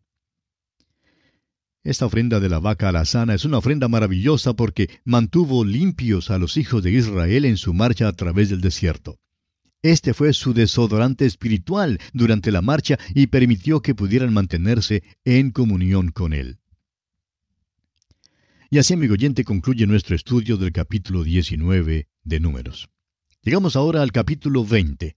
Esta 1.83 2.07
ofrenda 2.07 2.39
de 2.39 2.49
la 2.49 2.60
vaca 2.60 2.89
alazana 2.89 3.36
es 3.36 3.45
una 3.45 3.60
ofrenda 3.60 3.88
maravillosa 3.88 4.53
porque 4.53 4.89
mantuvo 5.05 5.63
limpios 5.63 6.31
a 6.31 6.39
los 6.39 6.57
hijos 6.57 6.83
de 6.83 6.91
Israel 6.91 7.45
en 7.45 7.57
su 7.57 7.73
marcha 7.73 8.07
a 8.07 8.13
través 8.13 8.49
del 8.49 8.62
desierto. 8.62 9.19
Este 9.83 10.13
fue 10.15 10.33
su 10.33 10.53
desodorante 10.53 11.25
espiritual 11.25 11.99
durante 12.13 12.51
la 12.51 12.63
marcha 12.63 12.97
y 13.13 13.27
permitió 13.27 13.81
que 13.81 13.95
pudieran 13.95 14.33
mantenerse 14.33 15.03
en 15.23 15.51
comunión 15.51 16.10
con 16.10 16.33
él. 16.33 16.57
Y 18.69 18.80
así, 18.80 18.95
amigo 18.95 19.13
oyente, 19.13 19.45
concluye 19.45 19.88
nuestro 19.88 20.13
estudio 20.13 20.58
del 20.58 20.73
capítulo 20.73 21.23
19 21.23 22.10
de 22.25 22.39
Números. 22.41 22.89
Llegamos 23.41 23.77
ahora 23.77 24.01
al 24.01 24.12
capítulo 24.12 24.65
20. 24.65 25.15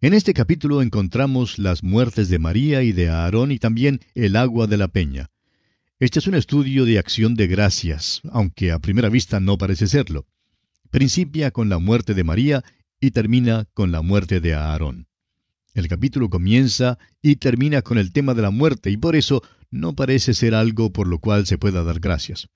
En 0.00 0.14
este 0.14 0.32
capítulo 0.32 0.80
encontramos 0.80 1.58
las 1.58 1.82
muertes 1.82 2.30
de 2.30 2.38
María 2.38 2.82
y 2.82 2.92
de 2.92 3.10
Aarón 3.10 3.52
y 3.52 3.58
también 3.58 4.00
el 4.14 4.36
agua 4.36 4.66
de 4.66 4.78
la 4.78 4.88
peña. 4.88 5.28
Este 5.98 6.18
es 6.18 6.28
un 6.28 6.34
estudio 6.34 6.86
de 6.86 6.98
acción 6.98 7.34
de 7.34 7.46
gracias, 7.46 8.22
aunque 8.30 8.72
a 8.72 8.78
primera 8.78 9.10
vista 9.10 9.38
no 9.38 9.58
parece 9.58 9.86
serlo. 9.86 10.26
Principia 10.90 11.50
con 11.50 11.68
la 11.68 11.78
muerte 11.78 12.14
de 12.14 12.24
María 12.24 12.64
y 13.02 13.10
termina 13.10 13.66
con 13.74 13.92
la 13.92 14.00
muerte 14.00 14.40
de 14.40 14.54
Aarón. 14.54 15.08
El 15.74 15.88
capítulo 15.88 16.30
comienza 16.30 16.98
y 17.20 17.36
termina 17.36 17.82
con 17.82 17.98
el 17.98 18.12
tema 18.12 18.32
de 18.32 18.40
la 18.40 18.50
muerte 18.50 18.90
y 18.90 18.96
por 18.96 19.14
eso 19.14 19.42
no 19.70 19.94
parece 19.94 20.32
ser 20.32 20.54
algo 20.54 20.90
por 20.90 21.06
lo 21.06 21.18
cual 21.18 21.44
se 21.44 21.58
pueda 21.58 21.84
dar 21.84 22.00
gracias. 22.00 22.48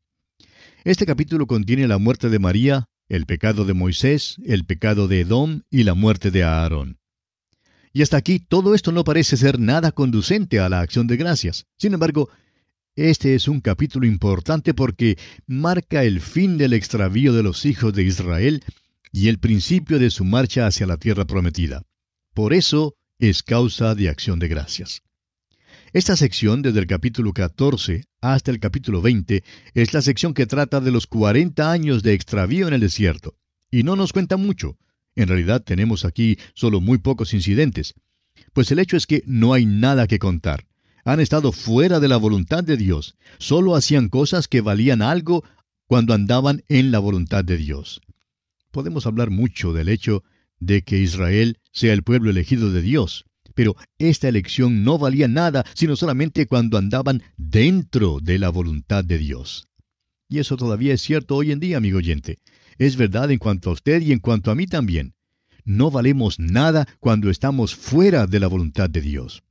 Este 0.85 1.07
capítulo 1.07 1.47
contiene 1.47 1.87
la 1.87 1.99
muerte 1.99 2.29
de 2.29 2.41
María, 2.41 2.89
el 3.09 3.25
pecado 3.25 3.65
de 3.65 3.73
Moisés, 3.73 4.39
el 4.45 4.65
pecado 4.65 5.07
de 5.07 5.21
Edom 5.21 5.63
y 5.71 5.85
la 5.85 5.95
muerte 5.95 6.33
de 6.33 6.43
Aarón. 6.43 6.99
Y 7.93 8.03
hasta 8.03 8.17
aquí 8.17 8.41
todo 8.41 8.75
esto 8.75 8.91
no 8.91 9.05
parece 9.05 9.37
ser 9.37 9.61
nada 9.61 9.93
conducente 9.93 10.59
a 10.59 10.69
la 10.69 10.81
acción 10.81 11.07
de 11.07 11.17
gracias. 11.17 11.67
Sin 11.79 11.95
embargo, 11.95 12.31
este 12.97 13.37
es 13.37 13.47
un 13.47 13.61
capítulo 13.61 14.09
importante 14.09 14.75
porque 14.75 15.19
marca 15.47 16.03
el 16.03 16.21
fin 16.21 16.59
del 16.59 16.73
extravío 16.73 17.33
de 17.33 17.45
los 17.45 17.65
hijos 17.65 17.93
de 17.93 18.03
Israel 18.03 18.65
y 19.13 19.29
el 19.29 19.39
principio 19.39 20.01
de 20.01 20.11
su 20.11 20.25
marcha 20.25 20.67
hacia 20.67 20.89
la 20.89 20.97
tierra 20.97 21.27
prometida. 21.27 21.85
Por 22.35 22.53
eso 22.53 22.97
es 23.21 23.45
causa 23.45 23.95
de 23.95 24.09
acción 24.09 24.41
de 24.41 24.49
gracias. 24.49 25.03
Esta 25.95 26.17
sección, 26.17 26.63
desde 26.63 26.81
el 26.81 26.87
capítulo 26.87 27.35
14 27.35 28.07
hasta 28.23 28.51
el 28.51 28.61
capítulo 28.61 29.03
20, 29.03 29.45
es 29.75 29.93
la 29.93 30.01
sección 30.01 30.33
que 30.33 30.47
trata 30.47 30.81
de 30.81 30.91
los 30.91 31.07
40 31.07 31.71
años 31.71 32.03
de 32.03 32.15
extravío 32.15 32.67
en 32.67 32.73
el 32.73 32.81
desierto. 32.81 33.37
Y 33.71 33.83
no 33.83 33.95
nos 33.95 34.15
cuenta 34.15 34.39
mucho. 34.39 34.79
En 35.17 35.29
realidad 35.29 35.63
tenemos 35.63 36.07
aquí 36.07 36.39
solo 36.55 36.81
muy 36.81 36.97
pocos 36.97 37.35
incidentes. 37.35 37.93
Pues 38.55 38.71
el 38.73 38.79
hecho 38.79 38.97
es 38.97 39.07
que 39.07 39.23
no 39.27 39.53
hay 39.53 39.67
nada 39.67 40.07
que 40.07 40.19
contar. 40.19 40.67
Han 41.05 41.21
estado 41.21 41.53
fuera 41.53 42.01
de 42.01 42.09
la 42.09 42.17
voluntad 42.17 42.65
de 42.65 42.79
Dios. 42.79 43.17
Solo 43.39 43.77
hacían 43.77 44.09
cosas 44.09 44.49
que 44.49 44.63
valían 44.63 45.03
algo 45.03 45.45
cuando 45.87 46.15
andaban 46.15 46.65
en 46.69 46.91
la 46.91 47.01
voluntad 47.01 47.45
de 47.45 47.59
Dios. 47.59 48.01
Podemos 48.71 49.05
hablar 49.05 49.29
mucho 49.29 49.75
del 49.75 49.91
hecho 49.91 50.25
de 50.59 50.85
que 50.85 51.01
Israel 51.01 51.59
sea 51.71 51.93
el 51.93 52.03
pueblo 52.03 52.31
elegido 52.31 52.73
de 52.73 52.81
Dios. 52.81 53.27
Pero 53.55 53.77
esta 53.99 54.29
elección 54.29 54.85
no 54.85 54.99
valía 54.99 55.29
nada 55.29 55.65
sino 55.75 55.97
solamente 55.97 56.47
cuando 56.47 56.79
andaban 56.79 57.23
dentro 57.37 58.19
de 58.21 58.39
la 58.39 58.49
voluntad 58.49 59.05
de 59.05 59.19
Dios. 59.19 59.69
Y 60.29 60.39
eso 60.39 60.57
todavía 60.57 60.95
es 60.95 61.03
cierto 61.03 61.37
hoy 61.37 61.53
en 61.53 61.61
día, 61.61 61.77
amigo 61.77 61.99
oyente. 61.99 62.39
Es 62.79 62.97
verdad 62.97 63.31
en 63.31 63.39
cuanto 63.39 63.71
a 63.71 63.75
usted 63.75 64.01
y 64.01 64.13
en 64.13 64.19
cuanto 64.19 64.51
a 64.51 64.55
mí 64.55 64.67
también. 64.67 65.15
No 65.65 65.91
valemos 65.91 66.39
nada 66.39 66.89
cuando 67.01 67.31
estamos 67.31 67.75
fuera 67.75 68.27
de 68.27 68.41
la 68.41 68.47
voluntad 68.47 68.91
de 68.91 69.01
Dios. 69.01 69.43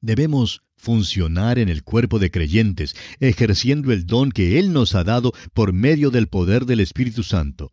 Debemos 0.00 0.62
funcionar 0.76 1.58
en 1.58 1.68
el 1.68 1.84
cuerpo 1.84 2.18
de 2.18 2.30
creyentes, 2.30 2.96
ejerciendo 3.20 3.92
el 3.92 4.06
don 4.06 4.32
que 4.32 4.58
Él 4.58 4.72
nos 4.72 4.94
ha 4.94 5.04
dado 5.04 5.32
por 5.52 5.72
medio 5.72 6.10
del 6.10 6.28
poder 6.28 6.66
del 6.66 6.80
Espíritu 6.80 7.22
Santo. 7.22 7.72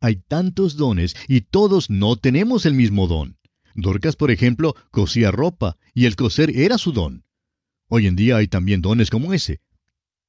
Hay 0.00 0.16
tantos 0.16 0.76
dones 0.76 1.16
y 1.26 1.40
todos 1.40 1.90
no 1.90 2.16
tenemos 2.16 2.66
el 2.66 2.74
mismo 2.74 3.06
don. 3.06 3.36
Dorcas, 3.76 4.16
por 4.16 4.30
ejemplo, 4.30 4.74
cosía 4.90 5.30
ropa 5.30 5.76
y 5.94 6.06
el 6.06 6.16
coser 6.16 6.50
era 6.56 6.78
su 6.78 6.92
don. 6.92 7.24
Hoy 7.88 8.06
en 8.06 8.16
día 8.16 8.38
hay 8.38 8.48
también 8.48 8.82
dones 8.82 9.10
como 9.10 9.32
ese. 9.32 9.60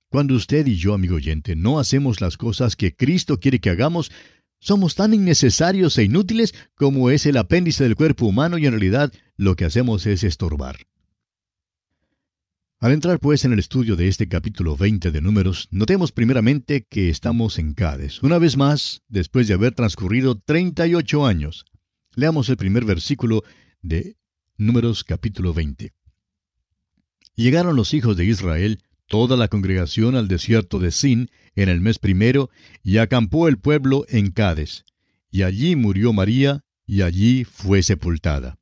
Cuando 0.09 0.35
usted 0.35 0.67
y 0.67 0.75
yo, 0.75 0.93
amigo 0.93 1.15
oyente, 1.15 1.55
no 1.55 1.79
hacemos 1.79 2.21
las 2.21 2.37
cosas 2.37 2.75
que 2.75 2.95
Cristo 2.95 3.39
quiere 3.39 3.59
que 3.59 3.69
hagamos, 3.69 4.11
somos 4.59 4.95
tan 4.95 5.13
innecesarios 5.13 5.97
e 5.97 6.03
inútiles 6.03 6.53
como 6.75 7.09
es 7.09 7.25
el 7.25 7.37
apéndice 7.37 7.83
del 7.83 7.95
cuerpo 7.95 8.25
humano 8.25 8.57
y 8.57 8.65
en 8.65 8.71
realidad 8.71 9.11
lo 9.35 9.55
que 9.55 9.65
hacemos 9.65 10.05
es 10.05 10.23
estorbar. 10.23 10.77
Al 12.79 12.91
entrar 12.91 13.19
pues 13.19 13.43
en 13.43 13.53
el 13.53 13.59
estudio 13.59 13.95
de 13.95 14.07
este 14.07 14.27
capítulo 14.27 14.77
20 14.77 15.11
de 15.11 15.21
Números, 15.21 15.67
notemos 15.71 16.11
primeramente 16.11 16.85
que 16.87 17.09
estamos 17.09 17.57
en 17.57 17.73
Cádiz, 17.73 18.21
una 18.21 18.37
vez 18.37 18.55
más, 18.55 19.01
después 19.07 19.47
de 19.47 19.55
haber 19.55 19.73
transcurrido 19.73 20.37
38 20.37 21.25
años. 21.25 21.65
Leamos 22.17 22.49
el 22.49 22.57
primer 22.57 22.83
versículo 22.83 23.43
de 23.83 24.17
Números 24.57 25.03
capítulo 25.03 25.53
20. 25.53 25.93
Llegaron 27.35 27.75
los 27.75 27.93
hijos 27.93 28.17
de 28.17 28.25
Israel, 28.25 28.81
toda 29.05 29.37
la 29.37 29.49
congregación 29.49 30.15
al 30.15 30.27
desierto 30.27 30.79
de 30.79 30.89
Sin, 30.89 31.29
en 31.55 31.69
el 31.69 31.79
mes 31.79 31.99
primero, 31.99 32.49
y 32.81 32.97
acampó 32.97 33.47
el 33.47 33.59
pueblo 33.59 34.03
en 34.09 34.31
Cádiz. 34.31 34.83
Y 35.29 35.43
allí 35.43 35.75
murió 35.75 36.11
María, 36.11 36.65
y 36.87 37.03
allí 37.03 37.43
fue 37.43 37.83
sepultada. 37.83 38.57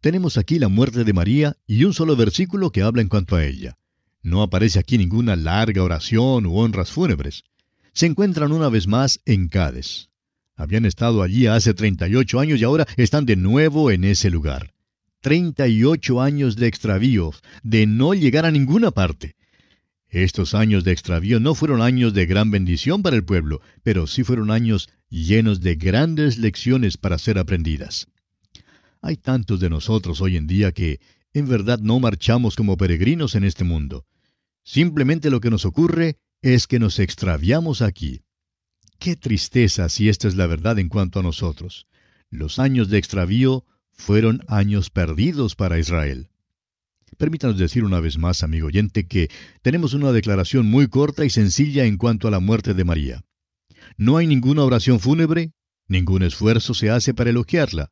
Tenemos 0.00 0.36
aquí 0.36 0.58
la 0.58 0.66
muerte 0.66 1.04
de 1.04 1.12
María 1.12 1.56
y 1.68 1.84
un 1.84 1.94
solo 1.94 2.16
versículo 2.16 2.72
que 2.72 2.82
habla 2.82 3.00
en 3.00 3.08
cuanto 3.08 3.36
a 3.36 3.44
ella. 3.44 3.78
No 4.24 4.42
aparece 4.42 4.80
aquí 4.80 4.98
ninguna 4.98 5.36
larga 5.36 5.84
oración 5.84 6.46
u 6.46 6.58
honras 6.58 6.90
fúnebres. 6.90 7.44
Se 7.92 8.06
encuentran 8.06 8.50
una 8.50 8.68
vez 8.70 8.88
más 8.88 9.20
en 9.24 9.46
Cádiz. 9.46 10.08
Habían 10.56 10.86
estado 10.86 11.22
allí 11.22 11.46
hace 11.46 11.74
38 11.74 12.40
años 12.40 12.60
y 12.60 12.64
ahora 12.64 12.86
están 12.96 13.26
de 13.26 13.36
nuevo 13.36 13.90
en 13.90 14.04
ese 14.04 14.30
lugar. 14.30 14.72
38 15.20 16.22
años 16.22 16.56
de 16.56 16.66
extravío, 16.66 17.32
de 17.62 17.86
no 17.86 18.14
llegar 18.14 18.46
a 18.46 18.50
ninguna 18.50 18.90
parte. 18.90 19.36
Estos 20.08 20.54
años 20.54 20.84
de 20.84 20.92
extravío 20.92 21.40
no 21.40 21.54
fueron 21.54 21.82
años 21.82 22.14
de 22.14 22.26
gran 22.26 22.50
bendición 22.50 23.02
para 23.02 23.16
el 23.16 23.24
pueblo, 23.24 23.60
pero 23.82 24.06
sí 24.06 24.24
fueron 24.24 24.50
años 24.50 24.88
llenos 25.10 25.60
de 25.60 25.74
grandes 25.74 26.38
lecciones 26.38 26.96
para 26.96 27.18
ser 27.18 27.38
aprendidas. 27.38 28.06
Hay 29.02 29.16
tantos 29.16 29.60
de 29.60 29.68
nosotros 29.68 30.20
hoy 30.20 30.36
en 30.36 30.46
día 30.46 30.72
que 30.72 31.00
en 31.34 31.48
verdad 31.48 31.80
no 31.80 32.00
marchamos 32.00 32.56
como 32.56 32.78
peregrinos 32.78 33.34
en 33.34 33.44
este 33.44 33.64
mundo. 33.64 34.06
Simplemente 34.64 35.28
lo 35.28 35.40
que 35.40 35.50
nos 35.50 35.66
ocurre 35.66 36.16
es 36.40 36.66
que 36.66 36.78
nos 36.78 36.98
extraviamos 36.98 37.82
aquí. 37.82 38.22
Qué 38.98 39.16
tristeza 39.16 39.88
si 39.88 40.08
esta 40.08 40.28
es 40.28 40.36
la 40.36 40.46
verdad 40.46 40.78
en 40.78 40.88
cuanto 40.88 41.20
a 41.20 41.22
nosotros. 41.22 41.86
Los 42.30 42.58
años 42.58 42.88
de 42.88 42.98
extravío 42.98 43.64
fueron 43.92 44.42
años 44.48 44.90
perdidos 44.90 45.54
para 45.54 45.78
Israel. 45.78 46.28
Permítanos 47.18 47.56
decir 47.56 47.84
una 47.84 48.00
vez 48.00 48.18
más, 48.18 48.42
amigo 48.42 48.66
oyente, 48.66 49.06
que 49.06 49.30
tenemos 49.62 49.94
una 49.94 50.12
declaración 50.12 50.66
muy 50.66 50.88
corta 50.88 51.24
y 51.24 51.30
sencilla 51.30 51.84
en 51.84 51.96
cuanto 51.96 52.28
a 52.28 52.30
la 52.30 52.40
muerte 52.40 52.74
de 52.74 52.84
María. 52.84 53.24
No 53.96 54.16
hay 54.16 54.26
ninguna 54.26 54.64
oración 54.64 55.00
fúnebre, 55.00 55.52
ningún 55.88 56.22
esfuerzo 56.22 56.74
se 56.74 56.90
hace 56.90 57.14
para 57.14 57.30
elogiarla. 57.30 57.90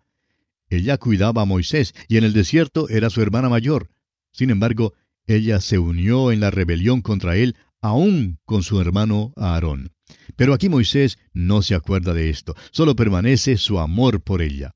Ella 0.68 0.98
cuidaba 0.98 1.42
a 1.42 1.46
Moisés 1.46 1.94
y 2.08 2.16
en 2.16 2.24
el 2.24 2.32
desierto 2.32 2.88
era 2.88 3.08
su 3.08 3.22
hermana 3.22 3.48
mayor. 3.48 3.90
Sin 4.32 4.50
embargo, 4.50 4.94
ella 5.26 5.60
se 5.60 5.78
unió 5.78 6.32
en 6.32 6.40
la 6.40 6.50
rebelión 6.50 7.00
contra 7.00 7.36
él, 7.36 7.56
aún 7.84 8.38
con 8.46 8.62
su 8.62 8.80
hermano 8.80 9.34
Aarón. 9.36 9.92
Pero 10.36 10.54
aquí 10.54 10.70
Moisés 10.70 11.18
no 11.34 11.60
se 11.60 11.74
acuerda 11.74 12.14
de 12.14 12.30
esto, 12.30 12.54
solo 12.72 12.96
permanece 12.96 13.58
su 13.58 13.78
amor 13.78 14.22
por 14.22 14.40
ella. 14.40 14.72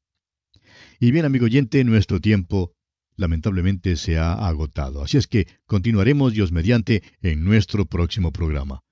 Y 1.01 1.11
bien, 1.11 1.25
amigo 1.25 1.47
oyente, 1.47 1.83
nuestro 1.85 2.21
tiempo 2.21 2.75
lamentablemente 3.17 3.97
se 3.97 4.19
ha 4.19 4.35
agotado. 4.35 5.03
Así 5.03 5.17
es 5.17 5.27
que 5.27 5.49
continuaremos 5.65 6.35
Dios 6.35 6.53
mediante 6.53 7.03
en 7.23 7.45
nuestro 7.45 7.87
próximo 7.87 8.31
programa. 8.31 8.83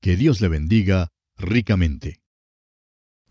Que 0.00 0.16
Dios 0.16 0.40
le 0.40 0.48
bendiga 0.48 1.08
ricamente. 1.36 2.20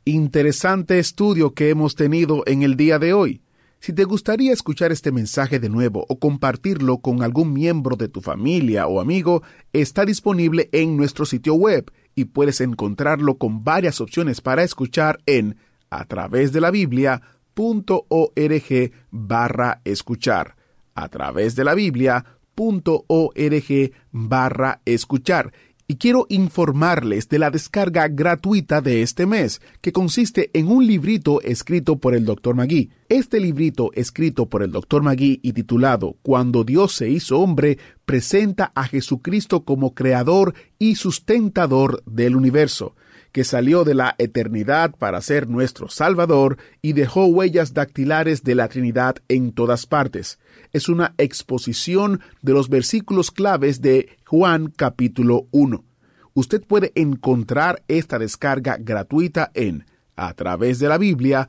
Interesante 0.06 1.00
estudio 1.00 1.56
que 1.56 1.70
hemos 1.70 1.96
tenido 1.96 2.44
en 2.46 2.62
el 2.62 2.78
día 2.78 3.00
de 3.00 3.14
hoy. 3.14 3.42
Si 3.80 3.94
te 3.94 4.04
gustaría 4.04 4.52
escuchar 4.52 4.92
este 4.92 5.12
mensaje 5.12 5.60
de 5.60 5.70
nuevo 5.70 6.06
o 6.10 6.18
compartirlo 6.18 6.98
con 7.00 7.22
algún 7.22 7.54
miembro 7.54 7.96
de 7.96 8.08
tu 8.08 8.22
familia 8.22 8.88
o 8.88 9.00
amigo, 9.00 9.44
está 9.74 10.06
disponible 10.06 10.70
en 10.72 10.98
nuestro 10.98 11.26
sitio 11.26 11.54
web 11.54 11.92
y 12.16 12.26
puedes 12.26 12.62
encontrarlo 12.62 13.38
con 13.38 13.64
varias 13.64 14.02
opciones 14.02 14.42
para 14.42 14.64
escuchar 14.64 15.20
en 15.26 15.58
a 15.90 16.06
través 16.06 16.52
de 16.52 16.62
la 16.62 16.72
Biblia 16.72 17.22
org 17.58 18.92
barra 19.12 19.82
escuchar. 19.86 20.56
A 20.94 21.10
través 21.10 21.56
de 21.56 21.64
la 21.64 21.76
Biblia 21.76 22.26
org 22.58 23.92
barra 24.12 24.82
escuchar. 24.86 25.54
Y 25.88 25.98
quiero 25.98 26.26
informarles 26.30 27.30
de 27.30 27.38
la 27.38 27.52
descarga 27.52 28.08
gratuita 28.08 28.82
de 28.82 29.04
este 29.04 29.28
mes, 29.28 29.62
que 29.82 29.92
consiste 29.92 30.50
en 30.54 30.68
un 30.68 30.88
librito 30.88 31.42
escrito 31.42 31.98
por 31.98 32.16
el 32.16 32.26
Dr. 32.26 32.56
Magui. 32.56 32.90
Este 33.08 33.40
librito 33.40 33.92
escrito 33.94 34.48
por 34.48 34.64
el 34.64 34.72
Dr. 34.72 35.04
Magui 35.04 35.40
y 35.44 35.54
titulado 35.54 36.16
Cuando 36.24 36.64
Dios 36.64 36.94
se 36.96 37.10
hizo 37.10 37.40
hombre, 37.40 37.78
presenta 38.06 38.72
a 38.74 38.86
Jesucristo 38.86 39.64
como 39.64 39.94
creador 39.94 40.56
y 40.80 40.96
sustentador 40.96 42.02
del 42.06 42.36
universo 42.36 42.96
que 43.36 43.44
salió 43.44 43.84
de 43.84 43.96
la 43.96 44.16
eternidad 44.18 44.96
para 44.98 45.20
ser 45.20 45.50
nuestro 45.50 45.90
Salvador 45.90 46.58
y 46.82 46.94
dejó 46.94 47.26
huellas 47.26 47.74
dactilares 47.74 48.46
de 48.46 48.56
la 48.56 48.70
Trinidad 48.70 49.18
en 49.28 49.52
todas 49.52 49.86
partes. 49.88 50.40
Es 50.76 50.90
una 50.90 51.16
exposición 51.18 52.20
de 52.42 52.52
los 52.52 52.68
versículos 52.68 53.32
claves 53.32 53.80
de 53.80 54.10
Juan 54.26 54.74
capítulo 54.76 55.48
1. 55.52 55.86
Usted 56.34 56.66
puede 56.68 56.92
encontrar 56.96 57.82
esta 57.88 58.20
descarga 58.20 58.76
gratuita 58.78 59.52
en 59.54 59.86
a 60.18 60.34
través 60.34 60.80
de 60.80 60.90
la 60.90 60.98
Biblia.org 60.98 61.48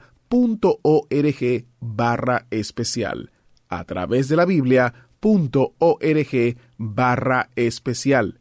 barra 1.80 2.46
especial. 2.52 3.32
A 3.68 3.82
través 3.82 4.28
de 4.28 4.36
la 4.36 4.44
Biblia.org 4.44 4.96
barra 6.78 7.50
especial. 7.56 8.38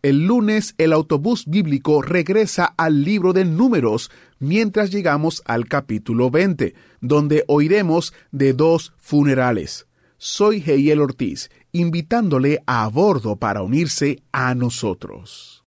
El 0.00 0.26
lunes 0.26 0.74
el 0.78 0.94
autobús 0.94 1.44
bíblico 1.44 2.00
regresa 2.00 2.72
al 2.78 3.04
libro 3.04 3.34
de 3.34 3.44
números 3.44 4.10
mientras 4.38 4.90
llegamos 4.90 5.42
al 5.44 5.68
capítulo 5.68 6.30
20, 6.30 6.74
donde 7.02 7.44
oiremos 7.48 8.14
de 8.30 8.54
dos 8.54 8.94
funerales. 8.96 9.88
Soy 10.24 10.62
Heiel 10.64 11.00
Ortiz, 11.00 11.50
invitándole 11.72 12.62
a 12.64 12.86
bordo 12.86 13.34
para 13.34 13.62
unirse 13.62 14.22
a 14.30 14.54
nosotros. 14.54 15.64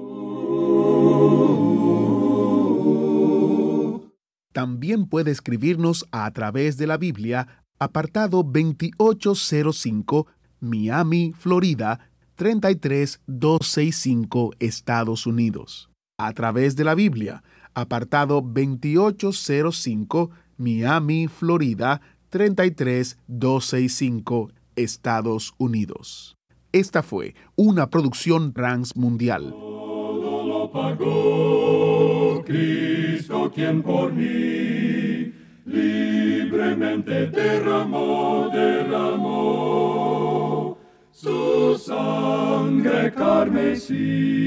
También 4.53 5.07
puede 5.07 5.31
escribirnos 5.31 6.05
a 6.11 6.29
través 6.31 6.77
de 6.77 6.87
la 6.87 6.97
Biblia 6.97 7.65
apartado 7.79 8.43
2805, 8.43 10.27
Miami, 10.59 11.33
Florida 11.37 12.11
33265, 12.35 14.51
Estados 14.59 15.25
Unidos. 15.25 15.89
A 16.17 16.33
través 16.33 16.75
de 16.75 16.83
la 16.83 16.95
Biblia, 16.95 17.43
apartado 17.81 18.41
2805, 18.41 20.31
Miami, 20.57 21.27
Florida 21.27 22.01
33265, 22.29 24.51
Estados 24.75 25.53
Unidos. 25.57 26.35
Esta 26.71 27.01
fue 27.01 27.33
una 27.55 27.89
producción 27.89 28.53
transmundial. 28.53 29.55
Cristo 32.45 33.51
quien 33.53 33.81
por 33.81 34.13
mí 34.13 35.33
libremente 35.65 37.27
derramó, 37.27 38.49
derramó 38.51 39.99
su 41.11 41.77
sangre 41.77 43.11
carmesí. 43.13 44.39